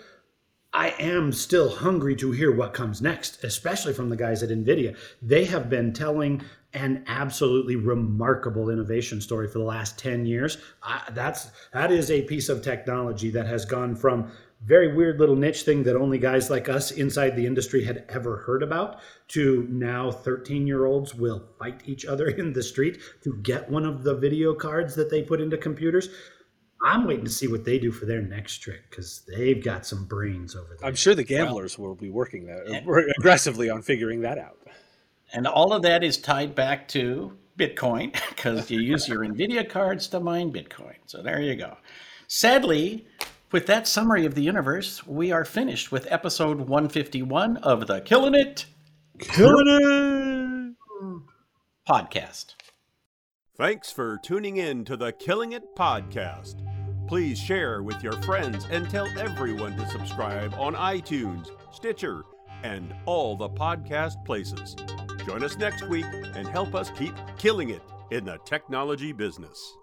I 0.74 0.96
am 1.00 1.32
still 1.32 1.70
hungry 1.70 2.16
to 2.18 2.32
hear 2.32 2.52
what 2.56 2.74
comes 2.74 3.02
next, 3.02 3.44
especially 3.44 3.94
from 3.94 4.10
the 4.10 4.16
guys 4.16 4.42
at 4.42 4.50
NVIDIA. 4.50 4.96
They 5.22 5.46
have 5.46 5.70
been 5.70 5.94
telling 5.94 6.42
an 6.74 7.04
absolutely 7.08 7.76
remarkable 7.76 8.70
innovation 8.70 9.22
story 9.22 9.48
for 9.48 9.58
the 9.58 9.64
last 9.64 9.98
10 9.98 10.26
years. 10.26 10.58
I, 10.84 11.02
that's 11.12 11.50
that 11.74 11.92
is 11.92 12.12
a 12.12 12.22
piece 12.24 12.50
of 12.50 12.62
technology 12.62 13.32
that 13.32 13.48
has 13.48 13.66
gone 13.66 13.96
from 13.96 14.32
very 14.66 14.94
weird 14.94 15.20
little 15.20 15.38
niche 15.38 15.64
thing 15.64 15.84
that 15.84 15.96
only 15.96 16.18
guys 16.18 16.50
like 16.50 16.68
us 16.68 16.92
inside 16.92 17.36
the 17.36 17.46
industry 17.46 17.84
had 17.84 18.04
ever 18.10 18.38
heard 18.38 18.62
about 18.62 19.00
to 19.30 19.66
now 19.70 20.12
13 20.12 20.68
year 20.68 20.86
olds 20.86 21.16
will 21.16 21.44
fight 21.58 21.82
each 21.86 22.06
other 22.06 22.28
in 22.38 22.54
the 22.54 22.62
street 22.62 23.00
to 23.24 23.36
get 23.42 23.70
one 23.70 23.86
of 23.86 24.04
the 24.04 24.16
video 24.16 24.54
cards 24.54 24.96
that 24.96 25.10
they 25.10 25.22
put 25.22 25.42
into 25.42 25.58
computers 25.58 26.10
I'm 26.82 27.06
waiting 27.06 27.26
to 27.26 27.32
see 27.32 27.48
what 27.48 27.66
they 27.66 27.78
do 27.78 27.92
for 27.92 28.06
their 28.06 28.22
next 28.22 28.60
trick 28.60 28.90
because 28.90 29.24
they've 29.28 29.62
got 29.62 29.86
some 29.86 30.06
brains 30.06 30.56
over 30.56 30.78
there. 30.80 30.88
I'm 30.88 30.96
sure 30.96 31.14
the 31.14 31.24
gamblers 31.26 31.78
well, 31.78 31.90
will 31.90 31.96
be 31.96 32.10
working 32.10 32.46
that 32.46 32.70
eh. 32.70 33.12
aggressively 33.18 33.70
on 33.70 33.82
figuring 33.82 34.22
that 34.22 34.38
out. 34.38 34.58
And 35.34 35.48
all 35.48 35.74
of 35.74 35.84
that 35.84 36.04
is 36.04 36.18
tied 36.18 36.56
back 36.56 36.88
to 36.90 37.38
Bitcoin 37.58 38.14
because 38.30 38.72
you 38.72 38.80
use 38.80 39.08
your 39.08 39.20
NVIDIA 39.20 39.70
cards 39.70 40.08
to 40.08 40.20
mine 40.20 40.52
Bitcoin. 40.52 40.96
So 41.06 41.22
there 41.22 41.42
you 41.42 41.56
go. 41.56 41.78
Sadly, 42.28 43.08
with 43.52 43.66
that 43.68 43.88
summary 43.88 44.26
of 44.26 44.36
the 44.36 44.44
universe, 44.44 45.06
we 45.06 45.32
are 45.32 45.46
finished 45.46 45.92
with 45.92 46.12
episode 46.12 46.60
151 46.60 47.58
of 47.58 47.88
the 47.88 48.02
Killing 48.02 48.36
It, 48.36 48.66
Killing 49.20 49.66
It 49.68 50.76
podcast. 51.90 52.54
Thanks 53.58 53.92
for 53.92 54.20
tuning 54.24 54.58
in 54.58 54.86
to 54.86 54.96
the 54.96 55.12
Killing 55.12 55.54
It 55.54 55.76
podcast. 55.76 56.64
Please 57.08 57.40
share 57.40 57.82
with 57.82 58.04
your 58.04 58.22
friends 58.22 58.68
and 58.70 58.88
tell 58.88 59.08
everyone 59.18 59.76
to 59.76 59.90
subscribe 59.90 60.54
on 60.54 60.76
iTunes, 60.76 61.48
Stitcher, 61.74 62.22
and 62.62 62.94
all 63.06 63.36
the 63.36 63.50
podcast 63.50 64.24
places. 64.24 64.76
Join 65.30 65.44
us 65.44 65.60
next 65.60 65.88
week 65.88 66.08
and 66.34 66.48
help 66.48 66.74
us 66.74 66.90
keep 66.90 67.14
killing 67.38 67.70
it 67.70 67.84
in 68.10 68.26
the 68.26 68.40
technology 68.46 69.12
business. 69.12 69.78